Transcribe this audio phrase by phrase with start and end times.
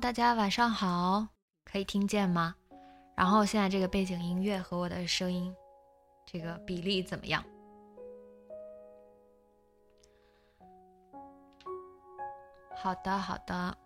[0.00, 1.28] 大家晚上好，
[1.64, 2.56] 可以听见吗？
[3.16, 5.54] 然后现在这个背景音乐和我的声音，
[6.26, 7.44] 这个比例怎么样？
[12.74, 13.78] 好的，好的。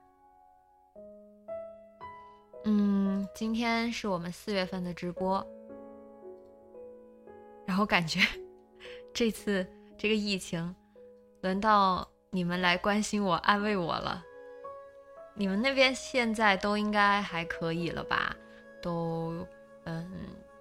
[2.64, 5.46] 嗯，今天是我们四月份的直播，
[7.66, 8.20] 然后感觉
[9.12, 9.66] 这次
[9.98, 10.74] 这个疫情，
[11.42, 14.24] 轮到你们来关心我、安慰我了。
[15.39, 18.34] 你们那边现在都应该还可以了吧？
[18.83, 19.47] 都
[19.84, 20.11] 嗯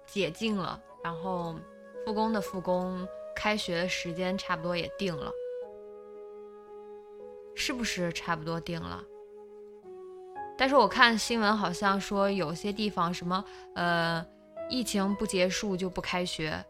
[0.06, 1.56] 解禁了，然后
[2.06, 5.32] 复工的复工，开学的时间差不多也定了，
[7.56, 9.02] 是不是差不多定了？
[10.56, 14.24] 但是我看新闻好像说有些地方什么呃
[14.70, 16.64] 疫情不结束就不开学。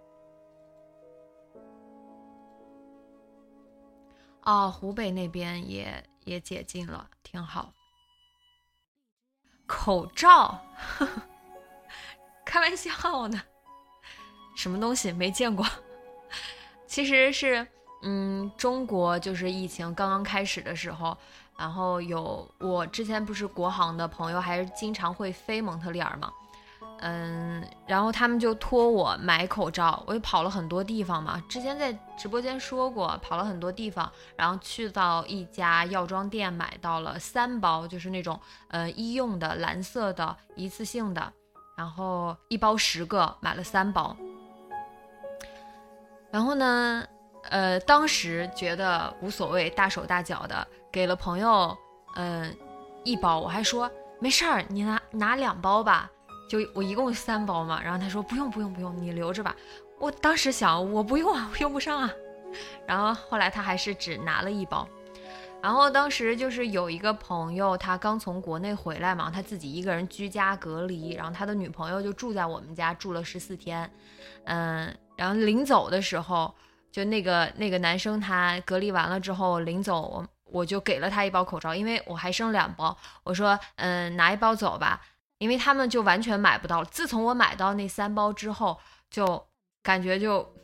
[4.45, 7.71] 哦，湖北那边也也解禁了，挺好。
[9.69, 10.59] 口罩，
[12.45, 13.41] 开玩笑呢，
[14.57, 15.65] 什么东西没见过？
[16.87, 17.65] 其实是，
[18.03, 21.17] 嗯，中国就是疫情刚刚开始的时候，
[21.59, 26.33] 然后有我之前不是国航的朋友，还是经常会飞蒙特利尔嘛。
[27.01, 31.41] 嗯，然后他们就托我买口罩，我就跑了很多地方嘛。
[31.49, 38.39] 之前在直播间说过，跑了很多地方，然后去到一家药妆店买到了三包，就是那种
[38.69, 41.33] 呃医用的蓝色的一次性的，
[41.77, 44.17] 然后一包十个，买了三包。
[46.31, 47.05] 然后呢，
[47.45, 51.79] 呃，当时觉得无所谓，大手大脚的给了朋友，
[52.17, 52.55] 嗯，
[53.05, 53.89] 一包，我还说
[54.19, 56.11] 没事儿，你拿拿两包吧。
[56.49, 59.55] 就我一共三包嘛，然后他说不用不用不用，你留着吧。
[60.01, 62.11] 我当时想我不用啊，我用不上啊。
[62.87, 64.89] 然后后来他还是只拿了一包。
[65.61, 73.91] 然后当时就是有一个朋友，他刚从国内回来嘛，他自己一个人居家隔离，然后他的女朋友就住在我们家住了十四天。
[74.45, 76.55] 嗯，然后临走的时候，
[76.93, 85.01] 就那个那个男生他隔离完了之后临走，我我就给了他一包口罩，因为我还剩两包，我说嗯拿一包走吧。
[85.39, 86.85] 因为他们就完全买不到。
[86.85, 88.79] 自从我买到那三包之后，
[89.11, 89.47] 就
[89.83, 90.55] 感觉就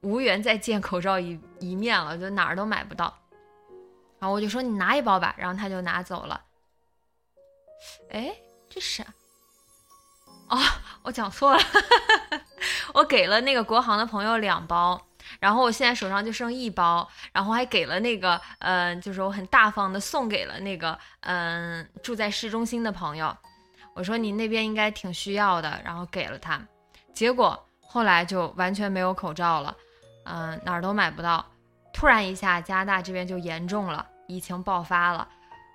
[0.00, 3.12] 无缘再见口罩一一面了，就哪儿都买不到。
[4.18, 6.40] 然后我就说你拿一包吧，然后他就拿走了。
[8.10, 8.34] 哎，
[8.70, 9.04] 这是？
[10.48, 10.58] 哦，
[11.02, 11.62] 我讲错了，
[12.94, 15.08] 我给了那个国航的朋友两包，
[15.40, 23.36] 然后我现在手上就剩一包，然后还给了那个，嗯，就是我很大方的送给了那个，嗯，住在市中心的朋友。
[23.94, 26.60] 我说你那边应该挺需要的，然后给了他，
[27.12, 29.76] 结果后来就完全没有口罩了，
[30.24, 31.44] 嗯，哪儿都买不到。
[31.92, 35.28] 突然一下，加拿大这边就严重了，疫情爆发了，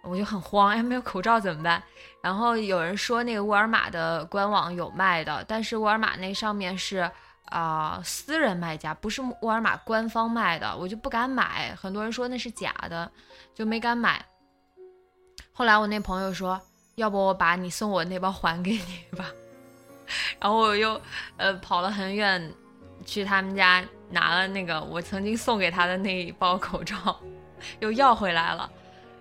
[0.03, 1.81] 我就很慌，哎，没有口罩怎么办？
[2.21, 7.09] 然后有人说那个沃尔玛的官网有卖的，但是沃尔玛那上面是
[7.45, 11.73] 啊私人卖家，不是沃尔玛官方卖的，我就不敢买。
[11.73, 13.09] 很多人说那是假的，
[13.55, 14.25] 就没敢买。
[15.53, 16.61] 后来我那朋友说。
[16.99, 19.31] 要不我把你送我那包还给你吧，
[20.37, 20.99] 然后我又
[21.37, 22.53] 呃跑了很远，
[23.05, 27.17] 去他们家拿了那个我曾经送给他的那一包口罩，
[27.79, 28.69] 又要回来了，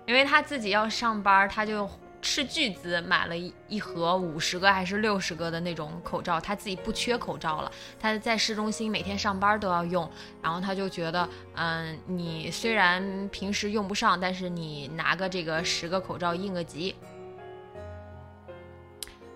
[0.06, 1.88] 因为他自己要上班，他就
[2.20, 7.70] 斥巨资买了一一盒五十个还是六十个的那种口罩，他自己不缺口罩了，
[8.00, 10.10] 他在市中心每天上班都要用，
[10.42, 16.96] 然后他就觉得，嗯，你虽然平时用不上，但是你拿个这个十个口罩应个急。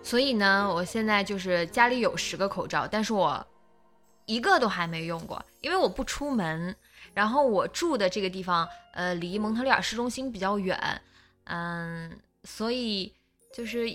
[0.02, 3.46] 所以呢，我现在就是家里有十个口罩，但是我
[4.26, 6.74] 一个都还没用过，因为我不出门。
[7.14, 11.02] 然后我住的这个地方，呃，离蒙特利尔市中心比较远，
[11.44, 13.12] 嗯，所以
[13.52, 13.86] 就是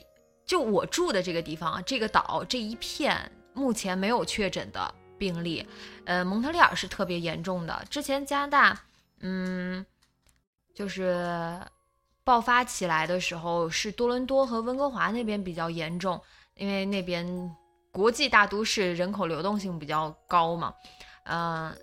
[0.45, 5.68] 就我住的这个地方，这个岛这一片目前没有确诊的病例。
[6.06, 7.83] 呃，蒙特利尔是特别严重的。
[7.89, 8.81] 之前加拿大，
[9.21, 9.83] 嗯，
[10.75, 11.60] 就是
[12.27, 16.21] 爆发起来的时候是多伦多和温哥华那边比较严重，
[16.56, 17.25] 因为那边
[17.89, 20.74] 国际大都市人口流动性比较高嘛，
[21.24, 21.74] 嗯，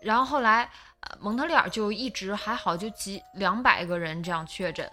[0.00, 0.66] 然后后来
[1.20, 4.90] 蒙特利尔就一直还好，就几两百个人这样确诊。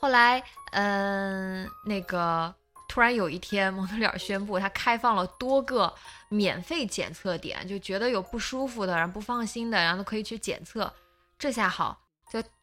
[0.00, 2.54] 后来，嗯，那个
[2.88, 5.94] 突然有一天，蒙特利尔宣布他开放了多个
[6.30, 10.90] 免费检测点，就觉得有不舒服的，然后不放心的，然后都可以去检测。
[11.38, 11.98] 这下好，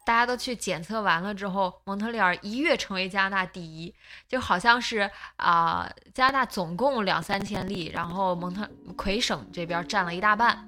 [0.06, 3.94] 大家都去检测完了之后，蒙特利尔一跃成为加拿大第一，
[4.28, 10.68] 就好像是啊，加拿大总共两三千例，然后蒙特魁省这边占了一大半，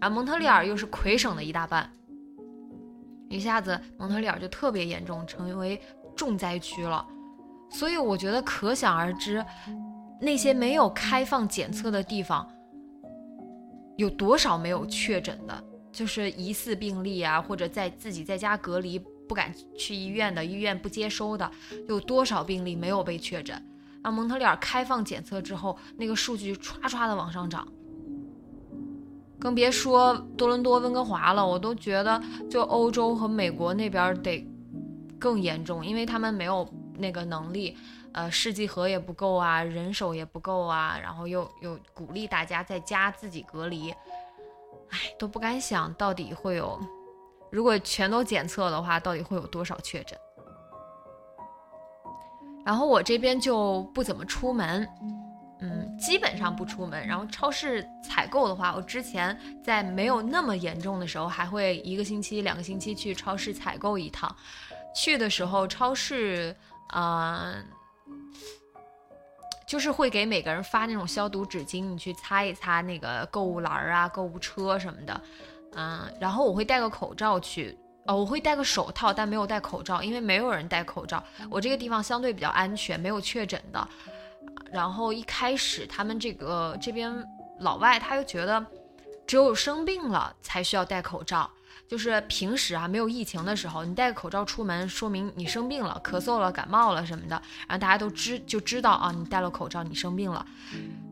[0.00, 1.92] 然后蒙特利尔又是魁省的一大半。
[3.28, 5.80] 一下子蒙特利尔就特别严重，成为
[6.14, 7.06] 重灾区了。
[7.70, 9.44] 所以我觉得可想而知，
[10.20, 12.46] 那些没有开放检测的地方，
[13.96, 18.98] 有多少没有确诊的，就是疑似病例啊，或者在自己在家隔离
[19.28, 21.50] 不敢去医院的，医院不接收的，
[21.88, 23.62] 有多少病例没有被确诊？
[24.02, 27.66] 啊，蒙特利尔开放检测之后，那个数据唰唰的往上涨。
[29.38, 34.46] 更别说多伦多、温哥华了，我都觉得就欧洲和美国那边得
[35.18, 36.68] 更严重，因为他们没有
[36.98, 37.76] 那个能力，
[38.12, 43.92] 呃，试剂盒也不够啊，人手也不够啊，然后又又鼓励大家在家自己隔离，
[44.92, 46.80] 哎，都不敢想到底会有，
[47.50, 50.18] 如果全都检测的话，到底会有多少确诊？
[52.64, 54.88] 然后我这边就不怎么出门。
[55.64, 57.06] 嗯，基本上不出门。
[57.06, 64.34] 然后超市采购的话，我之前在没有那么严重的时候，还会一个星期、两个星期去超市采购一趟。
[64.94, 66.54] 去的时候，超市，
[66.94, 67.64] 嗯，
[69.72, 75.18] 就是会给每个人发那种消毒纸巾，你去擦一擦那个购物篮啊、购物车什么的。
[75.74, 77.74] 嗯，然后我会戴个口罩去，
[78.04, 81.24] 哦，我会戴个手套，但没有戴口罩，因为没有人戴口罩。
[81.48, 83.88] 我这个地方相对比较安全，没有确诊的。
[84.70, 87.10] 然后一开始他们这个这边
[87.60, 88.62] 老外他就觉得，
[89.26, 91.50] 只有生病了才需要戴口罩，
[91.92, 97.36] 就是平时啊没有疫情的时候，你戴个口罩出门，说明你生病了，咳嗽了、感冒了什么的，
[97.68, 100.46] 然后大家都知就知道啊，你戴了口罩你生病了。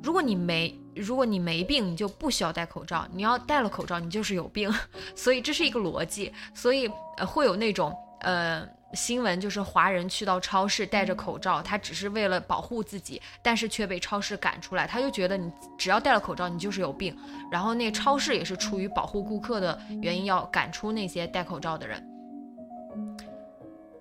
[0.02, 4.72] 如果你没如果你没病，你就不需要戴口罩；你要戴了口罩，你就是有病。
[5.14, 6.90] 所以这是一个逻辑，所以
[7.26, 8.66] 会有那种呃。
[8.92, 14.86] 新闻就是华人去到超市戴着口罩，他只是为了保护自己，但是却被超市赶出来。
[14.86, 17.16] 他就觉得你只要戴了口罩，你就是有病。
[17.52, 22.04] 然后那超市也是出于保护顾客的原因，要赶出那些戴口罩的人。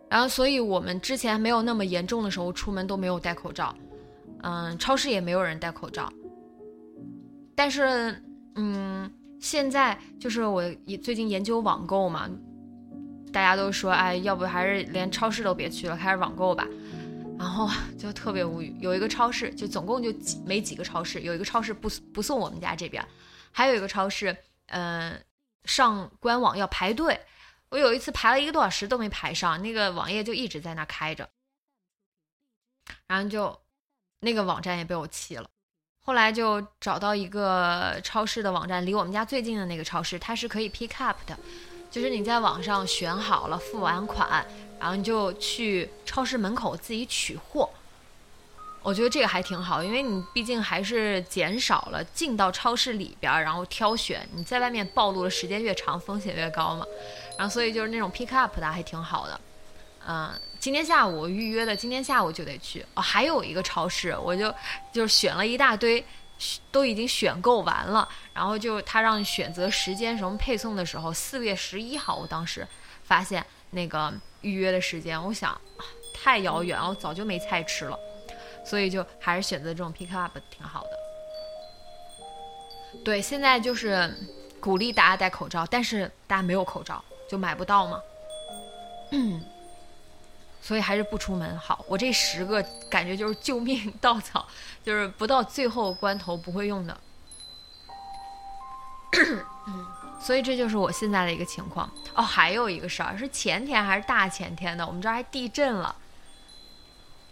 [0.10, 3.76] 然后，所以我们之前没有那么严重的时候，出门都没有戴口罩，
[4.42, 6.12] 嗯，超市也没有人戴口罩。
[7.56, 8.20] 但是，
[8.56, 10.64] 嗯，现在就是我
[11.04, 12.28] 最近研究网购嘛。
[13.32, 16.68] 大家都说，哎，要不还是连超市都别去了，开始网购吧。
[17.38, 23.02] 然后就特别无语，有一个超市，就总共就几没几个超市，有一个超市不不送我们家这边，
[23.52, 24.36] 还有一个超市，
[24.68, 25.18] 嗯，
[25.64, 27.18] 上官网要排队。
[27.70, 31.30] 我有一次排了一个多小时都没排上，那个网页就一直在那开着，
[33.08, 33.58] 然后就
[34.20, 35.50] 那个网站也被我气了。
[36.02, 41.38] 后来就找到一个超市的网站，离我们家最近的那个超市，它是可以 pick up 的。
[41.90, 44.46] 就是你在网上选好了，付完款，
[44.80, 47.70] 然后你就去超市门口自己取货。
[48.82, 54.26] 我觉得这个还挺好，因为你毕竟还是减少了进到超市里边，然后挑选。
[54.34, 56.86] 你在外面暴露的时间越长，风险越高嘛。
[57.38, 59.42] 然后所以就是那种 pick up 的还挺好的。
[60.08, 62.86] 嗯，今天下午预约的，今天下午就得去。
[62.94, 64.54] 哦，还有一个超市，我就
[64.94, 66.04] 就选了一大堆。
[66.72, 72.68] 都已经选购完了，然后就他让选择时间什么配送的时候，四月十一号，我当时
[73.04, 75.60] 发现那个预约的时间，我想
[76.14, 78.00] 太遥远，我早就没菜吃了，
[78.66, 80.90] 所以就还是选择这种 pick up 挺好的。
[83.04, 84.12] 对，现在就是
[84.60, 88.02] 鼓励大家戴口罩，但是大家没有口罩就买不到嘛。
[90.62, 91.84] 所以还是不出门好。
[91.88, 94.48] 我这十个感觉就是救命稻草，
[94.84, 96.98] 就是不到最后关头不会用的。
[100.22, 101.90] 所以这就是我现在的一个情况。
[102.14, 105.96] 哦，还有一个事儿是前天还是大前天的，我们这儿还地震了，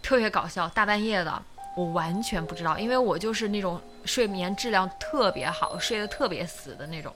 [0.02, 0.66] 特别搞笑。
[0.70, 1.42] 大半夜的，
[1.76, 7.14] 我完全不知道，因为我就是那种睡眠质量特别好、睡得特别死的那种。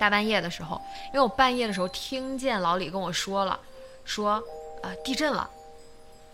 [0.00, 3.60] 大半夜的时候，因为我半夜的时候听见老李跟我说了，
[4.04, 4.42] 说。
[4.82, 5.48] 啊，地震了！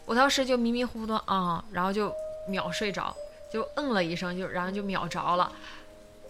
[0.07, 2.13] 我当时就迷迷糊糊的啊，然后就
[2.49, 3.15] 秒睡着，
[3.51, 5.51] 就嗯了一声，就然后就秒着了，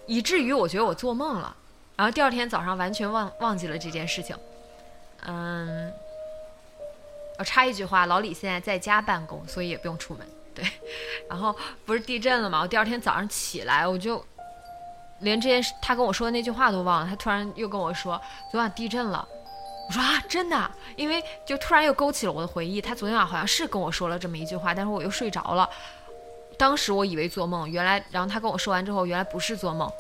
[0.07, 1.57] 以至于我觉得我做梦了。
[1.97, 4.37] 然后第二天早上完全忘忘记了这件事情。
[5.27, 5.93] 嗯，
[7.39, 10.27] 我插一句话，老李现在在家办公，所以也不用出门。
[10.55, 10.65] 对，
[11.29, 11.55] 然后
[11.85, 12.61] 不是地震了吗？
[12.61, 14.25] 我第二天早上起来，我就
[15.21, 17.07] 连这件事他跟我说的那句话都忘了。
[17.09, 18.21] 他突然又跟我说
[18.53, 19.27] 昨晚地震了，
[19.87, 20.71] 我说啊，真的？
[20.97, 22.81] 因为就突然又勾起了我的回忆。
[22.81, 25.69] 他昨天晚上好像是跟我说了这么一句话，但是我又睡着了。
[26.59, 29.91] 当时我以为做梦，原来，然后他跟我说完之后，原来不是做梦。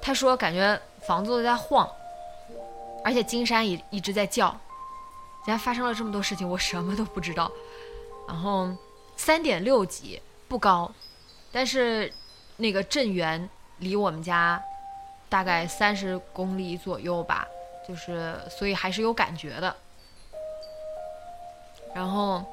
[0.00, 1.88] 他说感觉房子都在晃，
[3.04, 4.48] 而且金山也一直在叫。
[5.46, 7.50] 人家发生了这么多事情，我什么都不知道。
[8.26, 8.68] 然后。
[9.16, 10.90] 三点六级不高，
[11.52, 12.12] 但是
[12.56, 14.60] 那个震源离我们家
[15.28, 17.46] 大概三十公里左右吧，
[17.86, 19.74] 就是所以还是有感觉的。
[21.94, 22.44] 然后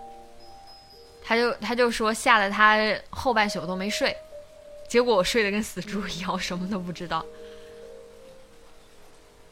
[1.23, 2.77] 他就他就说吓得他
[3.09, 4.15] 后半宿都没睡，
[4.87, 7.25] 结果我睡得跟死猪一样，我什么都不知道。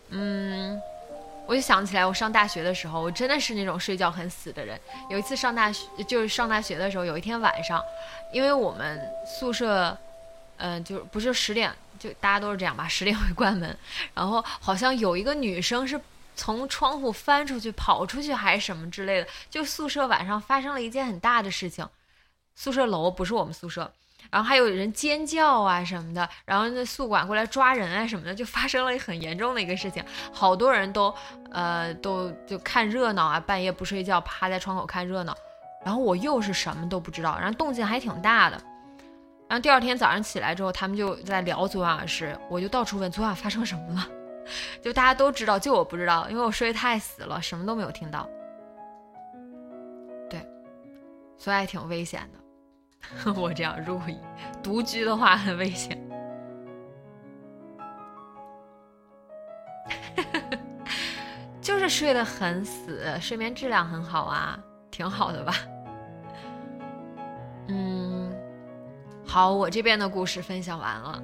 [0.09, 0.81] 嗯。
[1.48, 4.79] 我就想起来，我上大学的时候，我真的是那种睡觉很死的人。
[5.09, 7.83] 有一次上大学，就是上大学的时候，有一天晚上，
[8.31, 9.98] 因为我们宿舍，
[10.57, 13.77] 嗯，就不是十点，就大家都是这样吧，十点会关门。
[14.13, 15.99] 然后好像有一个女生是
[16.35, 21.87] 从窗户翻出去、跑出去还是什么之类的，就宿舍晚上发生了一件很大的事情。
[22.55, 23.91] 宿舍楼不是我们宿舍。
[24.29, 31.11] 然后还有人尖叫啊什么的，然后那宿管过来抓人啊什么的，就发生了很严重的一个事情，好多人都
[31.51, 35.35] 呃都就看热闹啊，半夜不睡觉趴在窗口看热闹，
[35.83, 38.61] 然后我又是什么都不知道，然后动静还挺大的，
[39.49, 44.07] 然后第二天早上起来之后，他们就在聊昨晚的事，我就到处问昨晚发生什么了，
[44.79, 48.29] 就大家都知道，就我不知道，因为我睡得太死了，什么都没有听到，
[50.29, 50.39] 对，
[51.35, 53.33] 所以还挺危险的。
[53.33, 54.05] 我这样，如果
[54.61, 55.97] 独居的话很危险。
[61.59, 64.59] 就是睡得很死，睡眠质量很好啊，
[64.91, 65.55] 挺好的吧？
[69.29, 71.21] 好，我这边的故事分享完了，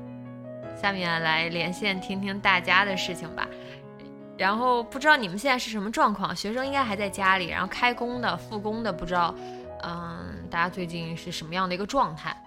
[0.79, 3.47] 下面来连线听听大家的事情吧。
[4.37, 6.35] 然后不知道你们现在是什么状况？
[6.35, 9.33] 学生应该还在家里，然后开工的、复工的不知道。
[9.81, 12.39] 嗯，大家最近是什么样的一个状态？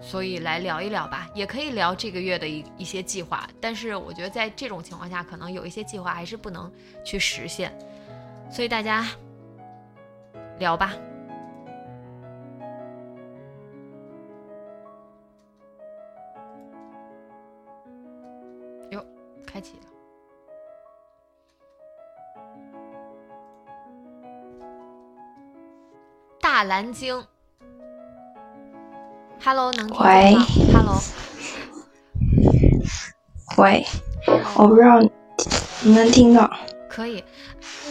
[0.00, 3.48] 所以来聊一聊吧，也可以聊这个月的一一些计划。
[3.60, 6.68] 但是我觉得在这种情况下，可能有一些计划还是不能
[7.04, 7.72] 去实现。
[8.50, 9.06] 所以大家
[10.58, 10.92] 聊吧。
[26.52, 27.24] 大蓝鲸
[29.44, 31.00] ，Hello，能听吗？Hello，
[33.58, 33.86] 喂，
[34.56, 36.50] 我不知道你能听到。
[36.88, 37.22] 可以，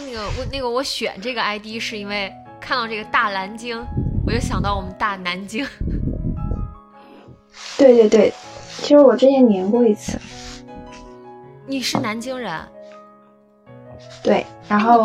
[0.04, 3.82] 那个我那个我选这个 ID 是因为看到这个大蓝鲸，
[4.26, 5.66] 我就想到我们大南京。
[7.78, 8.34] 对对对，
[8.82, 10.20] 其实我之前连过一次。
[11.66, 12.60] 你是南京人？
[14.22, 15.02] 对，然后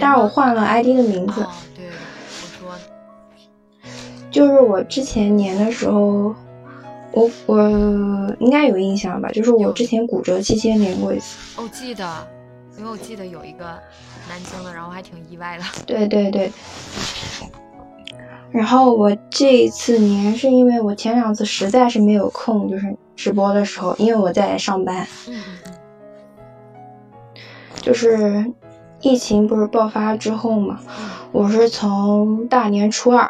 [0.00, 1.44] 但是我换了 ID 的名字。
[4.38, 6.32] 就是我之前年的时候，
[7.10, 7.68] 我我
[8.38, 9.28] 应该有印象吧？
[9.32, 11.60] 就是我之前骨折期间年过一次。
[11.60, 12.24] 哦，记得，
[12.78, 13.64] 因为我记得有一个
[14.28, 15.64] 南京的，然后还挺意外的。
[15.84, 16.52] 对对对。
[18.52, 25.04] 然后我这一次年是因为我前两次实在是没有空，就是直播的时候，因为我在上班。
[25.26, 25.72] 嗯嗯。
[27.82, 28.52] 就是
[29.00, 30.78] 疫情不是爆发之后嘛，
[31.32, 33.28] 我是从大年初二。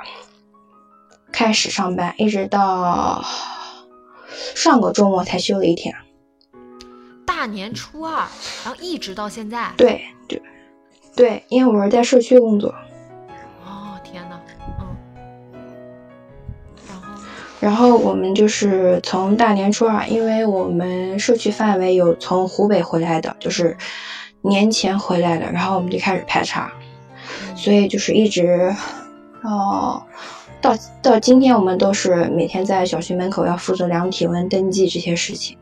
[1.31, 3.25] 开始上班，一直到
[4.55, 5.95] 上个周末才休了一天。
[7.27, 8.27] 大年初二，
[8.65, 9.73] 然后一直到现在。
[9.77, 10.43] 对对
[11.15, 12.75] 对，因为我是在社区工作。
[13.65, 14.41] 哦天呐，
[14.81, 14.97] 嗯。
[16.89, 17.13] 然后，
[17.61, 23.77] 然后我们就是从大年初二，因为我们社区范围有从湖北回来的，就是
[24.41, 26.73] 年前回来的，然后我们就开始排查，
[27.55, 28.75] 所以就是一直
[29.45, 30.03] 哦。
[30.61, 35.57] 到到今天，我们都是每天在小区门口要负责量体温、登记这些事情。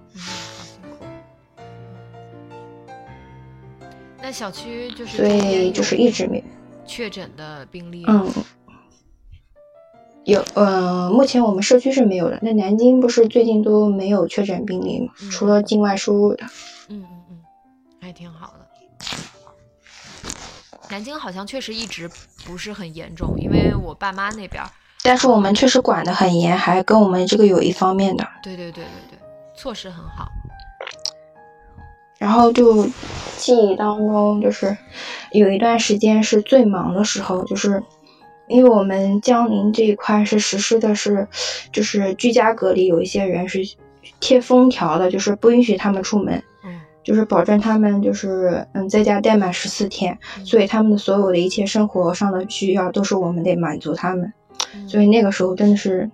[4.22, 6.42] 那小区就是所以就是一直没
[6.86, 8.04] 确诊的病例。
[8.08, 8.28] 嗯，
[10.24, 12.38] 有，呃，目前我们社区是没有的。
[12.42, 15.12] 那南京不是最近都没有确诊病例吗？
[15.30, 16.44] 除了境外输入的。
[16.88, 17.38] 嗯嗯嗯，
[18.00, 18.66] 还挺好的。
[20.88, 22.10] 南京好像确实一直
[22.46, 24.64] 不是很严重，因为我爸妈那边。
[25.06, 28.26] 但是我们确实管得很严，还跟我们这个有一方面的。
[28.42, 29.18] 对对对对对，
[29.54, 30.28] 措施很好。
[32.18, 32.84] 然后就
[33.36, 34.76] 记忆当中就是
[35.30, 37.80] 有一段时间是最忙的时候，就是
[38.48, 41.28] 因为我们江宁这一块是实施的是
[41.70, 43.60] 就是居家隔离，有一些人是
[44.18, 46.42] 贴封条的，就是不允许他们出门。
[46.64, 54.32] 嗯就是保证他们就是嗯在家待满十四天，所以他们的所有的一切生活上的需要都是我们得满足他们，
[54.88, 56.10] 所以那个时候真的是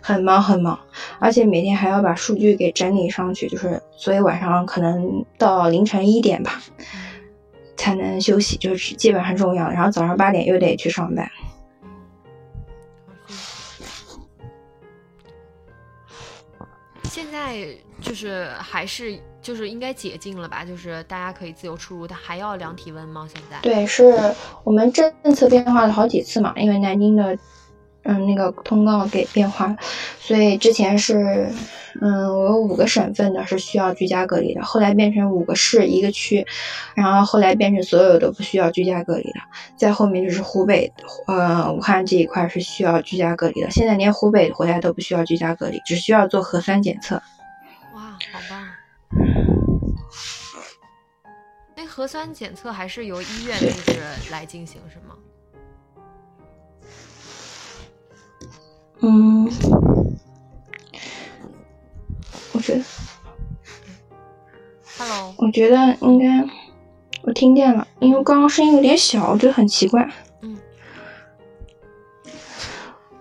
[0.00, 0.78] 很忙很忙，
[1.18, 6.62] 而且每天还要把数据给整理上去，就是所以晚上可能到凌晨一点吧
[7.76, 11.30] 才能休息，就是基本上重要，然后早上八点又得去上班。
[17.04, 17.66] 现在
[18.00, 19.18] 就是还是。
[19.44, 20.64] 就是应该解禁了吧？
[20.64, 23.28] 就是大家可以自由出入，但还要量体温吗？
[23.30, 23.60] 现在？
[23.60, 24.34] 对，是
[24.64, 27.36] 我们政策变化了好几次嘛，因为南京的
[28.04, 29.76] 嗯那个通告给变化，
[30.18, 31.48] 所以之前是
[32.00, 36.46] 嗯我有五个省份的是需要居家隔离的，后来变成五个市一个区，
[36.94, 39.40] 然后后来变成所有的不需要居家隔离的，
[39.76, 40.92] 在后面就是湖北
[41.26, 47.16] 呃武汉这一块是需要居家隔离的，现在连湖北回来都不需要居家隔离，只需要做核酸检测。
[47.94, 48.00] 哇，
[48.32, 48.66] 好棒！
[51.76, 55.14] 那核酸检测还是由医院就是来进行是吗？
[59.00, 59.48] 嗯，
[62.52, 62.82] 我觉得
[64.96, 66.44] ，Hello，我觉得应该
[67.22, 70.08] 我听见了，因为刚刚声音有点小，我觉得很奇怪。
[70.40, 70.56] 嗯，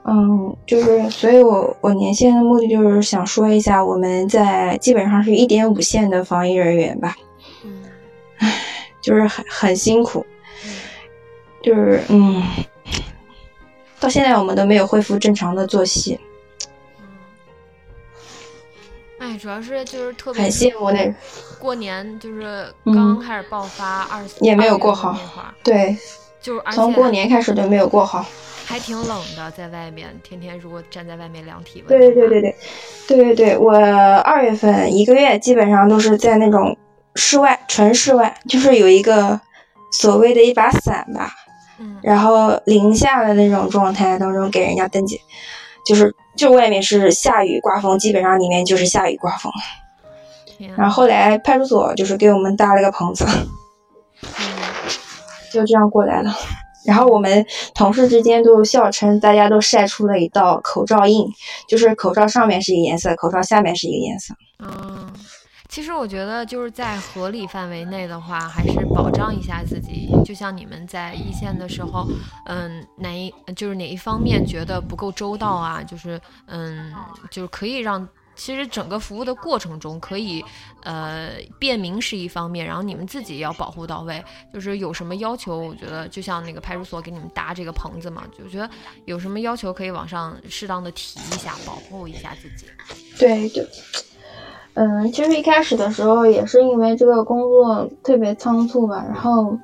[0.05, 7.15] 嗯，就是所以，我我连线的目的就是想说一下，我们在基本上是一点五线的防疫人员吧。
[8.37, 8.53] 唉
[9.01, 10.25] 就是很很辛苦，
[11.61, 12.41] 就是嗯，
[14.03, 16.19] 到现在我们都没有恢复正常的作息。
[19.17, 21.15] 哎，主要是就是特别很羡慕那
[21.57, 25.17] 过年就是刚开始爆发二也没有过好，
[25.63, 25.95] 对，
[26.41, 28.25] 就是从过年开始就没有过好，
[28.65, 32.56] 还挺冷的，在外面天天如果站在外面量体温，对对对对
[33.08, 36.77] 对对对，我二月份一个月基本上都是在那种。
[37.15, 39.39] 室外，纯室外，就是有一个
[39.91, 41.32] 所谓的一把伞吧，
[41.79, 45.19] 嗯，然后零下的那种状态当中给人家登记，
[45.86, 49.51] 就是就外面是下雨刮风，基本上里面就是下雨刮风。
[50.77, 53.25] 然后后来派出所就是给我们搭了个棚子，
[55.51, 56.33] 就这样过来了。
[56.86, 61.27] 然后我们同事之间都笑称，大家都晒出了一道口罩印，
[61.67, 64.33] 就是口罩上面是一个颜色，口罩下面是一个颜色。
[64.59, 65.12] 嗯。
[65.73, 70.07] 其实我觉得就是在合理范围内的话，还是保障一下自己。
[70.23, 72.07] 就像你们在一线的时候，
[72.45, 75.81] 嗯，哪一就是哪一方面觉得不够周到啊？
[75.81, 76.93] 就是嗯，
[77.31, 80.45] 就是可以让其实整个服务的过程中可以
[80.83, 84.23] 呃便民是一方面，然后你们自己也要保护到位。
[84.53, 88.69] 就是有什么要求，我觉得就像那个派出所给你们搭这个棚子嘛，就觉得
[89.05, 92.67] 有什么要求可以往上适当的提一下，保护一下自己。
[93.17, 93.65] 对，就。
[94.75, 99.55] 嗯，其实一开始的时候也是因为这个工作特别仓促吧，然后，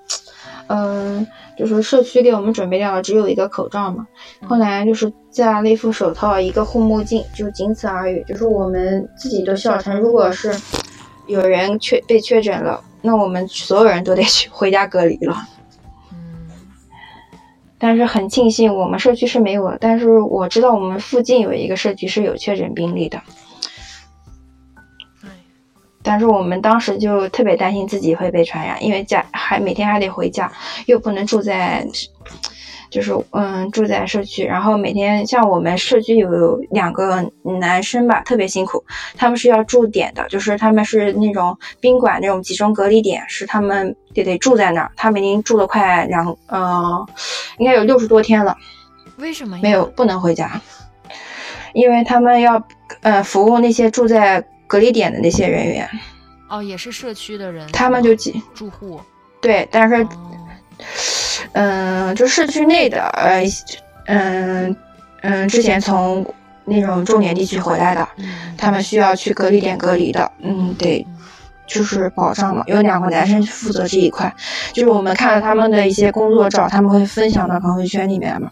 [0.67, 1.25] 嗯，
[1.57, 4.05] 就是社区给我们准备掉了只有一个口罩嘛，
[4.47, 8.23] 后来就是加了一副手套，一个护目镜，就仅此而已。
[8.27, 10.55] 就是我们自己都笑称，如果是
[11.25, 15.35] 有人确被确诊了，那我们所有人都得去 回家隔离了。
[16.11, 16.51] 嗯，
[17.79, 23.19] 但是很庆幸我们社区是没有的，但是我知道我们附近有一个社区是有确诊病例的。
[26.01, 30.49] 但是我们当时就特别担心自己会被传染，因为家还每天还得回家，
[30.85, 31.85] 又不能住在，
[32.89, 38.81] 就是嗯住在社区，然后每天像我们社区有两个男生吧，特别辛苦，
[39.17, 47.05] 他们是要住点的，就是他们是那种宾馆那种集中隔离点，是他们得得住在那儿，他们已经住了快两呃，
[47.57, 48.55] 应该有六十多天了。
[49.17, 50.61] 为什么没有不能回家？
[51.73, 52.63] 因为他们要
[53.01, 54.41] 呃服务那些住在。
[54.69, 55.89] 隔离点的那些人员，
[56.47, 59.01] 哦，也是社区的人，他们就几住户，
[59.41, 60.07] 对，但是，
[61.53, 63.43] 嗯，就社区内的，呃，
[64.05, 64.75] 嗯
[65.23, 66.23] 嗯，之前从
[66.65, 68.07] 那种重点地区回来的，
[68.55, 71.03] 他们需要去隔离点隔离的，嗯，对，
[71.65, 74.31] 就是保障嘛，有两个男生负责这一块，
[74.71, 78.51] 就是我们看了他们的一些工作照，他们会分享到朋友圈里面嘛。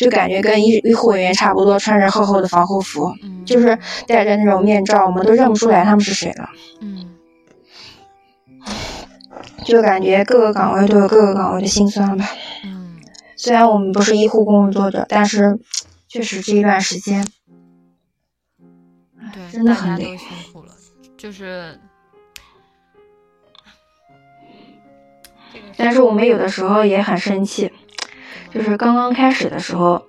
[0.00, 6.48] 就感觉跟医医护人员差不多，穿着厚厚的防护服，就是戴着那种面罩，我们都认不出来他们是谁了。
[6.80, 7.14] 嗯，
[9.66, 12.24] 就感觉各个岗位都有各个岗位的辛酸吧。
[12.64, 12.98] 嗯，
[13.36, 15.58] 虽然我们不是医护工作者，但是
[16.08, 17.22] 确实这一段时间，
[19.34, 20.16] 对，真的很累。
[20.16, 20.72] 辛苦了，
[21.18, 21.78] 就是
[25.76, 27.70] 但是我们有的时候也很生气，
[28.52, 30.02] 就是刚刚开始的时候，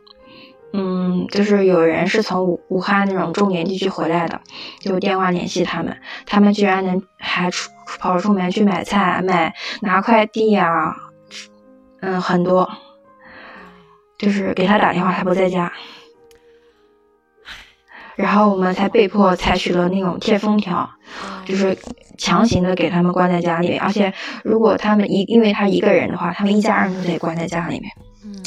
[0.73, 4.41] 嗯，就是有人是从武武汉那种重点地区回来的，
[4.79, 10.95] 就电话联系他们，他们居然能还出跑出门去买菜、买拿快递啊，
[12.01, 12.69] 嗯，很多，
[14.17, 15.71] 就是给他打电话，他不在家。
[18.15, 20.87] 然后我们才被迫采取了那种贴封条，
[21.45, 21.75] 就是
[22.17, 23.81] 强行的给他们关在家里面。
[23.81, 27.91] 而且如果他们一因为他一个人的话，他们一家人都得关在家里面。
[28.23, 28.43] 嗯，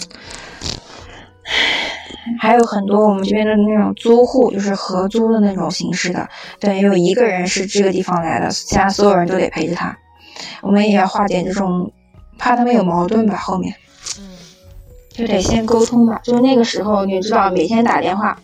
[2.39, 6.29] 还有很多我们这边的那种租户，就是合租的那种形式的，
[6.61, 9.97] 对，有一个人是这个地方来的，其他所有人都得陪着他。
[10.63, 11.93] 我们也要化解这种，
[12.39, 13.75] 怕他们有矛盾吧，后面，
[14.19, 14.31] 嗯，
[15.11, 16.21] 就得先沟通吧。
[16.23, 18.39] 就是那个时候，你知道，每天打电话。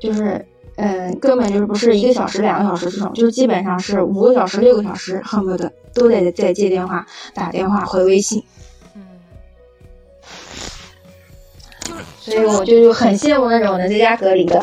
[0.00, 8.42] 就是，嗯，根本就是不是一个小时、两个小时这种，就是基本上是五个小时、六个小时，恨不得都得在接电话、打电话、回微信。
[12.18, 14.62] 所以我就很羡慕那种能在家隔离的。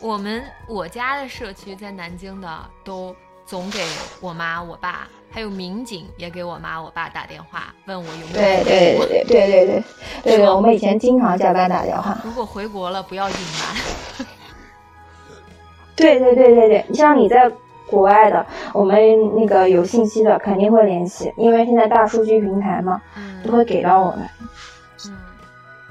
[0.00, 2.48] 我们我家的社区在南京的，
[2.84, 3.14] 都
[3.46, 3.80] 总给
[4.20, 8.32] 我妈、我爸，还有民警也给我妈、我爸打电话，问我有没有。
[8.32, 9.82] 对对对对对对对
[10.22, 12.18] 对对，我们以前经常加班打电话。
[12.22, 14.26] 如果回国了，不要隐瞒。
[15.96, 17.50] 对对对对对，像你在
[17.86, 18.98] 国外的，我们
[19.36, 23.00] 那个有信息的肯定会联系，因为现在大数据平台嘛，
[23.42, 24.28] 都会给到我们。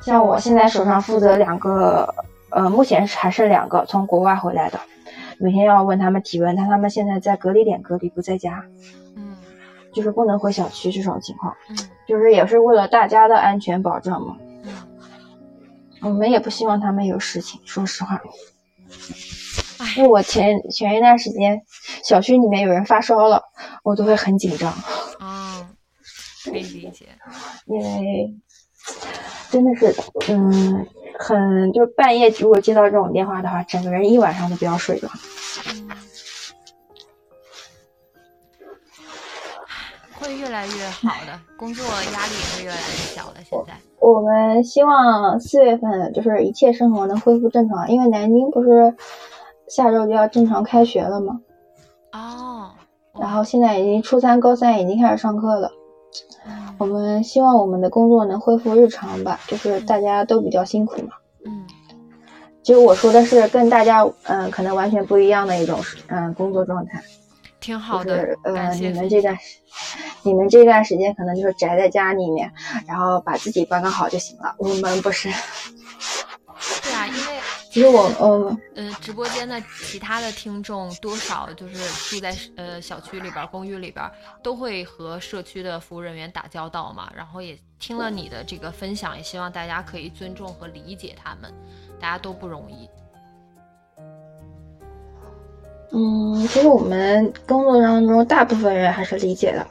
[0.04, 2.14] 嗯，像我现在手上负责两个，
[2.50, 4.80] 呃，目前还剩两个从国外回来的，
[5.40, 8.64] 每天要问他们体温，但他们现在在隔离点隔离，不在家。
[9.16, 9.36] 嗯，
[9.94, 11.56] 就是不能回小区这种情况。
[11.70, 14.38] 嗯，就是也是为了大家的安全保障嘛。
[14.64, 14.74] 嗯，
[16.02, 18.22] 我们也不希望他们有事情，说实话。
[19.98, 21.62] 因为我前前一段时间
[22.04, 23.42] 小区里面有人发烧了，
[23.84, 24.72] 我都会很紧张。
[25.20, 25.68] 啊，
[26.46, 27.08] 可以理解。
[27.66, 28.34] 因为
[29.54, 29.96] 真的是，
[30.30, 30.88] 嗯，
[31.20, 35.10] 很就是半夜如果接到这种电话的话，整个人一晚上都不要睡了。
[40.16, 42.82] 会越来越好的，工作压力也会越来越
[43.14, 43.44] 小的。
[43.44, 48.96] 现在我们希望四月份就是一切生活能恢复正常，因为南京不是。
[49.70, 51.40] 下周就要正常开学了吗？
[52.12, 52.70] 哦，
[53.18, 55.72] 然后现在已经初三、高三已经开始上课了。
[56.78, 61.14] 我们希望我们的工作能恢复日常吧，就是大家都比较辛苦嘛。
[61.46, 61.66] 嗯，
[62.62, 67.02] 其实我说的是跟大家嗯可能完全不一样的一种嗯工作状态。
[67.60, 69.38] 挺好的，呃，你们这段
[70.24, 72.52] 你们这段时间可能就是宅在家里面，
[72.86, 74.54] 然后把自己管管好就行了。
[74.58, 75.30] 我们不是。
[77.74, 81.76] 其实我呃嗯，直播间的其他的听众多少就是
[82.08, 84.08] 住在呃小区里边、公寓里边，
[84.44, 87.12] 都会和社区的服务人员打交道嘛。
[87.16, 91.52] 然后也听了你的这个分享，也希望大家可以尊重和理解他们，
[92.00, 92.88] 大家都不容易。
[95.96, 99.66] 嗯，其实我们工作当中大部分人还是理解的。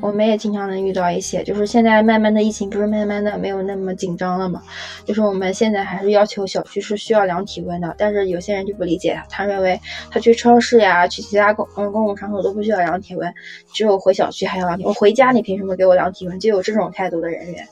[0.00, 4.62] 我们也经常能遇到一些，就是现在慢慢的疫情不是慢慢的没有那么紧张了嘛，
[5.04, 9.78] 就是我们现在还是要求小区是需要量体温的，但是有些人就不理解，他认为
[10.10, 13.34] 他去超市呀，去其他公嗯公共场所都不需要量体温，
[13.74, 16.38] 只有回小区还要量体温，我回家你凭什么给我量体温？
[16.40, 17.66] 就有这种态度的人员，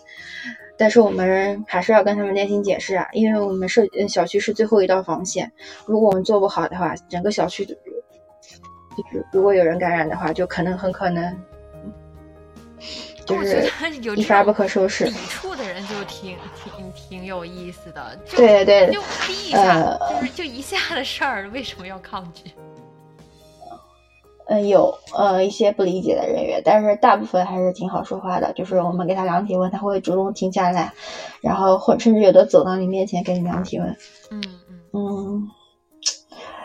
[0.78, 5.50] 但是我们还是要跟他们耐心解释啊，因为我们社嗯小区是最后一道防线，
[5.86, 11.36] 如果我们做不好的话，整个小区就是如果有人感染的话，就可能很可能。
[13.24, 13.68] 就是
[14.14, 15.04] 一发不可收拾。
[15.06, 18.16] 抵触的人就挺挺挺有意思的。
[18.36, 22.52] 对对，就第一下，就是就一下的事儿，为什么要抗拒？
[24.46, 28.52] 嗯，有呃一些不理解的人员，但是大部分还是挺好说话的。
[28.54, 30.92] 就是我们给他量体温，他会主动停下来，
[31.40, 33.96] 然后或甚至有的走到你面前给你量体温。
[34.30, 34.42] 嗯
[34.92, 35.48] 嗯。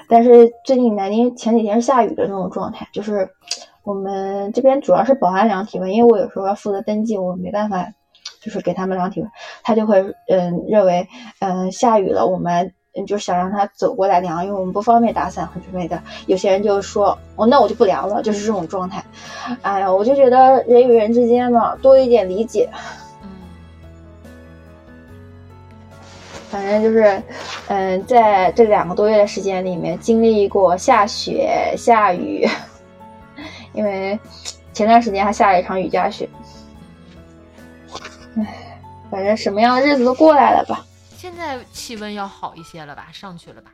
[0.08, 3.30] 但是最近南京前几天是下雨的那种状态，就是。
[3.84, 7.92] 我们这边主要是保安量体温，因为我有时候要负责登记，我没办法，
[8.40, 9.32] 就是给他们量体温，
[9.64, 11.08] 他就会嗯认为
[11.40, 12.76] 嗯下雨了，我们
[13.08, 16.02] 就想让他走过来量，因为我们不方便打伞和之类的。
[16.28, 19.04] 有些人就说哦，那我就不量了，就是这种状态。
[19.62, 22.70] 哎呀，我就觉得人与人之间嘛，多一点理解。
[23.24, 23.30] 嗯。
[26.50, 27.22] 反正就是
[27.70, 32.48] 嗯，在这两个多月的时间里面，经历过下雪、下雨。
[33.74, 34.20] 因为
[34.74, 36.28] 前段时间还下了一场雨夹雪，
[38.38, 38.46] 唉，
[39.10, 40.86] 反正什么样的日子都过来了吧。
[41.22, 43.10] 现在气温要好一些了吧？
[43.14, 43.72] 上去了吧？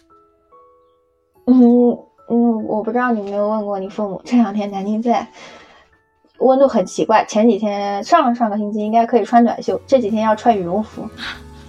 [1.45, 1.97] 嗯
[2.29, 5.25] 嗯，我不知道你有没有问过你父母，这两天南京在，
[6.39, 11.07] 温度很奇怪，前几天上上个星期应该可以穿短袖，这几天要穿羽绒服。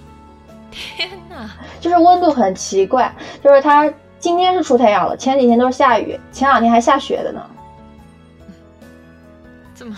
[0.73, 1.49] 天呐！
[1.81, 3.89] 就是温度很奇怪，就是它
[4.19, 7.49] 今天是出太阳了，前几天都是下雨，前两天还下雪的呢。
[9.77, 9.97] 这么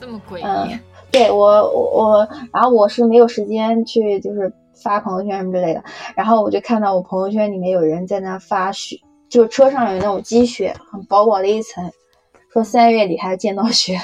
[0.00, 0.42] 这么诡异。
[0.42, 0.80] 嗯，
[1.12, 4.52] 对我我我，然后我是没有时间去就是
[4.84, 5.82] 发朋友圈什么之类的，
[6.14, 11.90] 然后我就看到我朋友圈里面有人在那发雪，就车上有那种积雪，很薄薄的一层，
[12.52, 13.98] 说三月里还见到雪。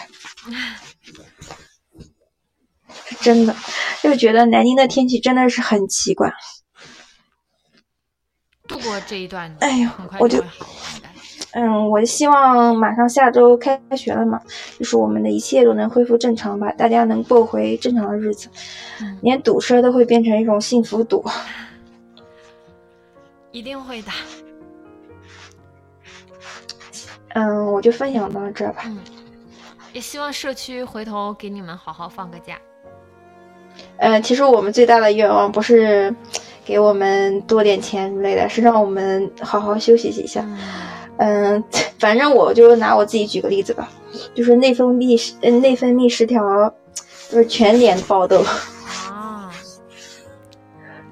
[3.04, 3.54] 是 真的，
[4.02, 6.32] 就觉得南京的天气真的是很奇怪。
[8.66, 10.18] 度过这一段，哎呦很快
[11.52, 14.40] 嗯，我希望马上下周开学了嘛，
[14.78, 18.48] 就是我们的一切都能恢复正常吧，大家能过回正常的日子，
[19.02, 21.24] 嗯，连堵车都会变成一种幸福堵。
[23.50, 24.10] 一定会的。
[27.34, 28.82] 嗯，我就分享到这儿吧。
[28.86, 28.98] 嗯，
[29.92, 32.56] 也希望社区回头给你们好好放个假。
[33.96, 36.14] 嗯，其实我们最大的愿望不是
[36.64, 40.42] 给我们多点钱之类的，是让我们好好休息一下。
[40.42, 40.58] 嗯
[41.22, 41.62] 嗯，
[42.00, 43.90] 反正我就拿我自己举个例子吧，
[44.34, 46.42] 就是内分泌失，嗯，内分泌失调，
[47.30, 48.42] 就是全脸爆痘。
[49.06, 49.52] 啊，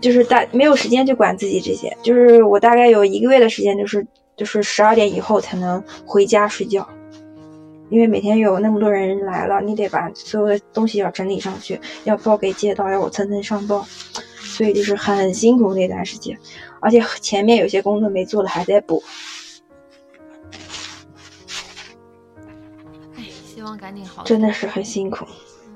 [0.00, 6.88] 就是大没有时间去管自己这些，就是我大概有一个月的时间，就是就是十二点以后才能回家睡觉，
[7.90, 13.86] 因为每天有那么多人来了，你得把所有的东西要整理上去，要报给街道，要我层层上报，
[14.38, 16.34] 所以就是很辛苦那段时间，
[16.80, 19.02] 而且前面有些工作没做的还在补。
[23.68, 24.24] 望赶紧好。
[24.24, 25.24] 真的是很辛苦。
[25.66, 25.72] 嗯，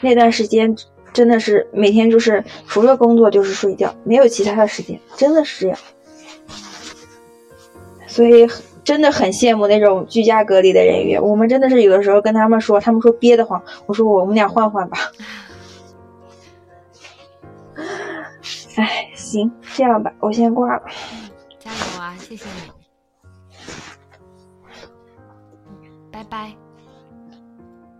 [0.00, 0.74] 那段时间
[1.12, 5.78] 真的是每天就是除了工作就是睡觉，没有其他的时间，真的是这样。
[8.06, 8.48] 所以
[8.84, 11.22] 真的很羡慕那种居家隔离的人员。
[11.22, 14.98] 我们真的是有的时候跟他们说，他们说憋得慌，我说我们俩换换吧。
[18.76, 20.82] 哎，行，这样吧，我先挂了。
[21.58, 22.16] 加油啊！
[22.18, 22.81] 谢谢你。
[26.22, 26.56] 嗯，拜拜。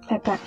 [0.08, 0.38] 拜拜。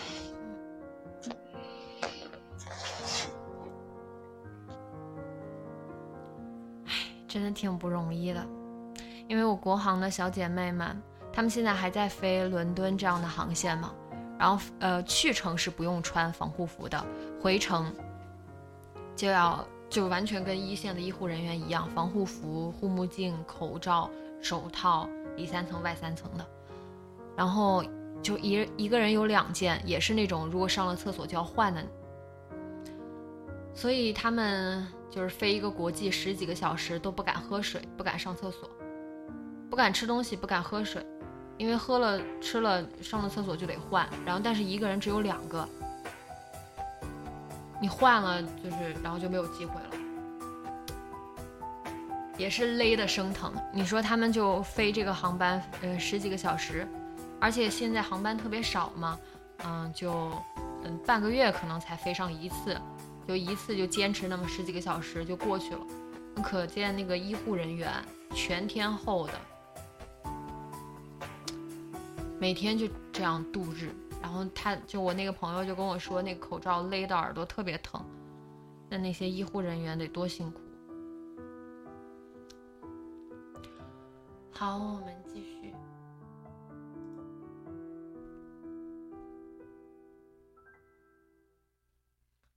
[7.27, 8.45] 真的挺不容易的，
[9.27, 11.01] 因为我国航的小姐妹们，
[11.33, 13.93] 她们现在还在飞伦敦这样的航线嘛，
[14.39, 17.05] 然后呃去程是不用穿防护服的，
[17.41, 17.93] 回程
[19.17, 24.09] 就要就完全跟一线的医护人员一样，防护服、护目镜、口罩、
[24.41, 26.45] 手套，里三层外三层的，
[27.36, 27.84] 然后
[28.21, 31.84] 就一一个人有两件，也是那种如果上了厕所就要换的，
[33.74, 38.69] 所以他们就是飞一个国际十几个小时都不敢喝水，不敢上厕所，
[39.69, 41.06] 不敢吃东西，不敢喝水，
[41.58, 45.67] 因为喝了吃了上了厕所就得换，然后但是一个人只有两个，
[47.82, 49.89] 你换了就是然后就没有机会了。
[52.38, 56.86] 也是勒的生疼，你说他们就飞这个航班，呃，十几个小时，
[57.39, 59.19] 而且现在航班特别少嘛，
[59.65, 60.32] 嗯，就
[60.84, 62.80] 嗯半个月可能才飞上一次，
[63.28, 65.82] 就一次就坚持那么十几个小时就过去了，
[66.43, 67.91] 可见那个医护人员
[68.34, 69.34] 全天候的，
[72.39, 73.93] 每天就这样度日。
[74.21, 78.04] 然后他就我那个朋友就跟我说，那个口罩勒到耳朵特别疼，
[78.89, 80.60] 那那些医护人员得多辛苦。
[84.52, 85.13] 好，我们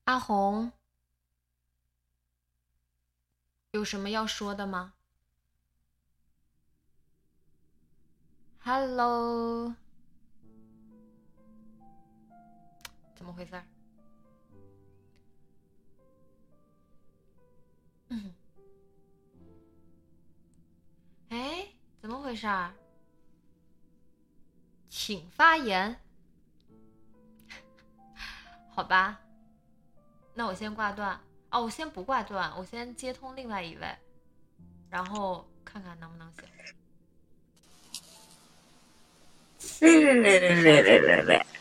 [0.08, 0.72] 阿红，
[3.72, 4.94] 有什么要说的吗
[8.60, 9.74] ？Hello，
[13.14, 13.66] 怎么回事儿？
[21.28, 21.68] 哎，
[22.00, 22.72] 怎么回事儿？
[24.88, 26.00] 请发言。
[28.72, 29.20] 好吧，
[30.38, 31.18] 那我先挂断。
[31.50, 33.98] 哦，我先不挂断，我先接通另外一位，
[34.88, 36.44] 然后看看能不能行。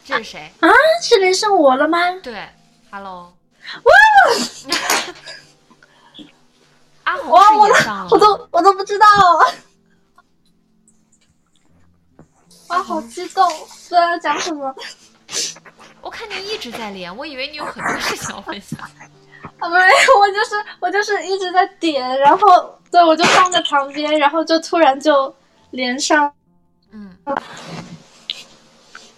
[0.05, 0.51] 这是谁？
[0.59, 0.69] 啊，
[1.01, 1.97] 是连胜我了吗？
[2.21, 2.47] 对
[2.91, 3.35] ，Hello。
[7.03, 9.07] 阿红 哇，我是也上了我，都我都不知道。
[12.69, 13.49] 哇，好激动！
[13.49, 14.75] 不知道要讲什么。
[16.07, 18.79] 我看你一直在连，我以为你有很多事情要分享。
[19.59, 25.35] 啊，没有，我就是我就是一直在点，然后对我就放在旁边，然后就突然就
[25.71, 26.31] 连上。
[26.93, 27.13] 嗯，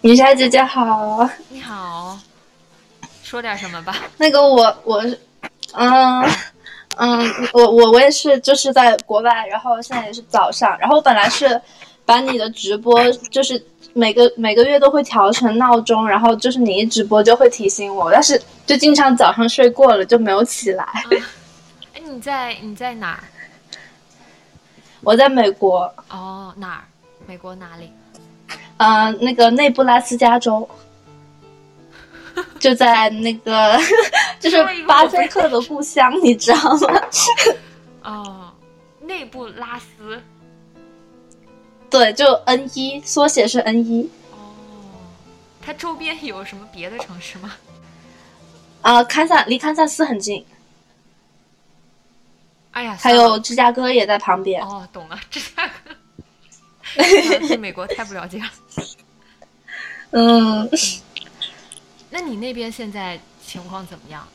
[0.00, 2.18] 女侠姐姐好，你好，
[3.22, 3.94] 说点什么吧。
[4.16, 5.00] 那个我我，
[5.74, 6.28] 嗯
[6.96, 11.62] 嗯，我我我也是，就是在国外，然后现在也是早上，然后本来是
[12.10, 20.84] 把你的直播就是每个每个月都会调成闹钟，然后就是你一直播就会提醒我，但是就经常早上睡过了就没有起来。
[21.94, 23.22] 哎，你在你在哪？
[25.02, 25.82] 我在美国。
[26.08, 26.82] 哦，哪儿？
[27.28, 27.92] 美国哪里？
[28.78, 30.68] 呃，那个内布拉斯加州，
[32.58, 33.78] 就在那个
[34.40, 37.00] 就是巴菲特的故乡，你知道吗？
[38.02, 38.50] 哦，
[39.00, 40.20] 内布拉斯。
[41.90, 44.08] 对，就 N 一，缩写是 N 一。
[44.30, 44.54] 哦，
[45.60, 47.52] 它周边有什么别的城市吗？
[48.82, 50.46] 啊，堪萨离堪萨斯很近。
[52.70, 54.62] 哎呀，还有芝加哥也在旁边。
[54.64, 55.74] 哦，懂了，芝加哥。
[57.46, 58.46] 对美国太不了解了。
[60.12, 60.68] 嗯，
[62.10, 64.26] 那你那边现在情况怎么样？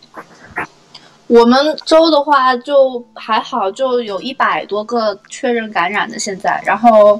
[1.28, 7.20] 我们州的话就还好，就有一百多个确认感染的现在，然后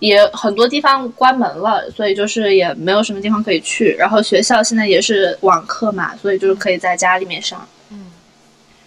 [0.00, 3.94] 也很多地方关门了，所以就是也没有什么地方可以去。
[3.98, 7.66] 然后学校现在也是网课嘛，所以就是可以在家里面上。
[7.90, 8.12] 嗯，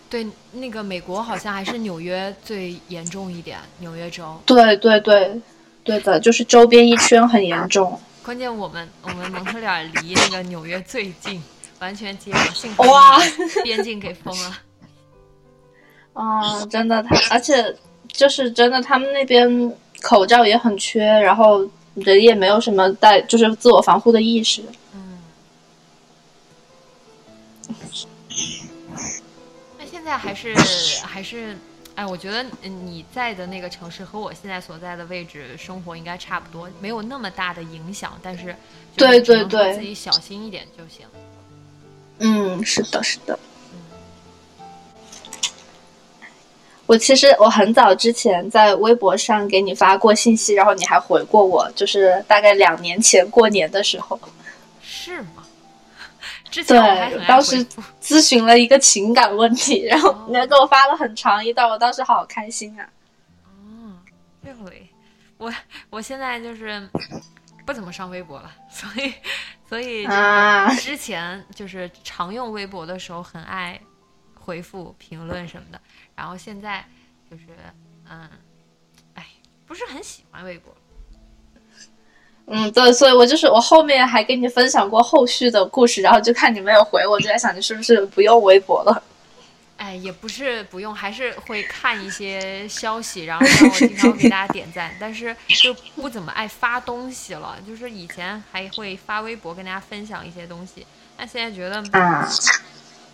[0.10, 4.40] 对，那个美国好像还是纽约最严重一点，纽约州。
[4.46, 5.42] 对对对。
[5.82, 8.00] 对的，就是周边一圈很严重。
[8.22, 11.42] 关键我们我们蒙特利尔离那个纽约最近，
[11.80, 13.20] 完全接壤，幸好哇，
[13.64, 14.58] 边境给封了。
[16.14, 17.76] 啊， 真的，他而且
[18.08, 24.64] 就是真的，他们那边口罩也很缺，然后人也没有什么带，就是自我防护的意识。
[24.94, 25.20] 嗯。
[29.78, 30.54] 那现在还是
[31.04, 31.58] 还是。
[31.96, 38.18] 哎，我觉得你在的那个城市和我现在所在的位置生活应该差不多，没有那么大的影响。
[38.24, 38.56] 但是，
[38.96, 41.06] 对对对，自己小心一点就行。
[42.20, 43.38] 嗯，是的，是的。
[46.86, 54.20] 我其实我很早之前在微博上给你发过信息，然后你还回过我，就是大概两年前过年的时候。
[54.82, 55.46] 是吗？
[56.52, 57.64] 对，当时
[58.02, 62.90] 咨询了一个情感问题，然后你还给我发了很长一段，我当时好开心啊！
[63.46, 63.94] 哦，
[64.44, 64.52] 对，
[65.38, 65.54] 我
[65.92, 66.90] 我现在就是
[67.70, 69.14] 不怎么上微博了，所以
[69.68, 70.08] 所以
[70.80, 73.80] 之前就是常用微博的时候很爱
[74.34, 75.80] 回复评论什么的，
[76.16, 76.84] 然后现在
[77.30, 77.46] 就是
[78.10, 78.28] 嗯，
[79.14, 79.24] 哎，
[79.68, 80.76] 不是很喜欢微博。
[82.48, 89.04] 嗯，对，所以我就是我后面还跟你分享过后续的故事，然后就看你没有回，我就在想你是不是不用微博了？
[89.80, 97.58] 哎，也不是不用，还是会看一些消息，然后让我经常给大家点赞，但是就不怎么爱发东西了。
[97.66, 100.86] 就是以前还会发微博跟大家分享一些东西，
[101.18, 101.84] 但现在觉得，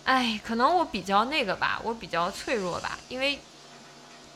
[0.04, 3.38] 哎，可能我比较那个吧，我比较脆弱吧，因为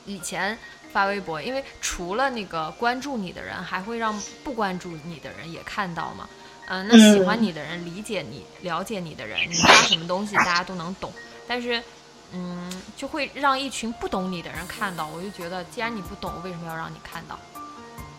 [0.06, 0.56] 以前。
[0.92, 6.28] 发微博，因为除了那个关注你的人，还会让不关注你的人也看到嘛。
[6.66, 11.12] 嗯，那喜欢你的人、理解你、了解你的人，你发什么东西大家都能懂。
[11.46, 11.80] 但是，
[12.32, 15.06] 嗯，就会让一群不懂你的人看到。
[15.06, 17.38] 我就觉得，既然你不懂，为什么要让你看到？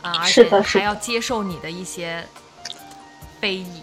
[0.01, 2.27] 啊，而且还要接受你的一些
[3.39, 3.81] 非议。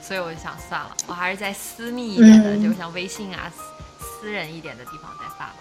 [0.00, 3.52] 所以我就想，算了，我还是在私密一点的，就像微信啊，
[3.98, 5.56] 私私人一点的地方再发吧。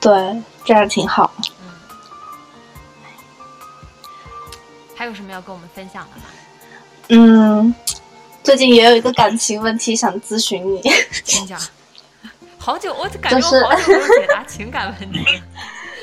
[0.00, 1.32] 对，这样挺好。
[1.38, 1.46] 嗯
[4.98, 6.22] 还有什么要跟我们分享的吗？
[7.08, 7.74] 嗯，
[8.42, 10.80] 最近也有一个感情问题想咨询你。
[10.80, 11.60] 你讲，
[12.66, 15.24] 好久，我感觉我好久没有解答 情感问题。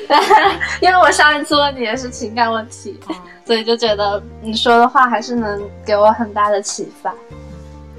[0.80, 2.98] 因为我上一次问你也是情感问题，
[3.44, 7.12] 所以就觉得你说的话还是能给我很大的启发。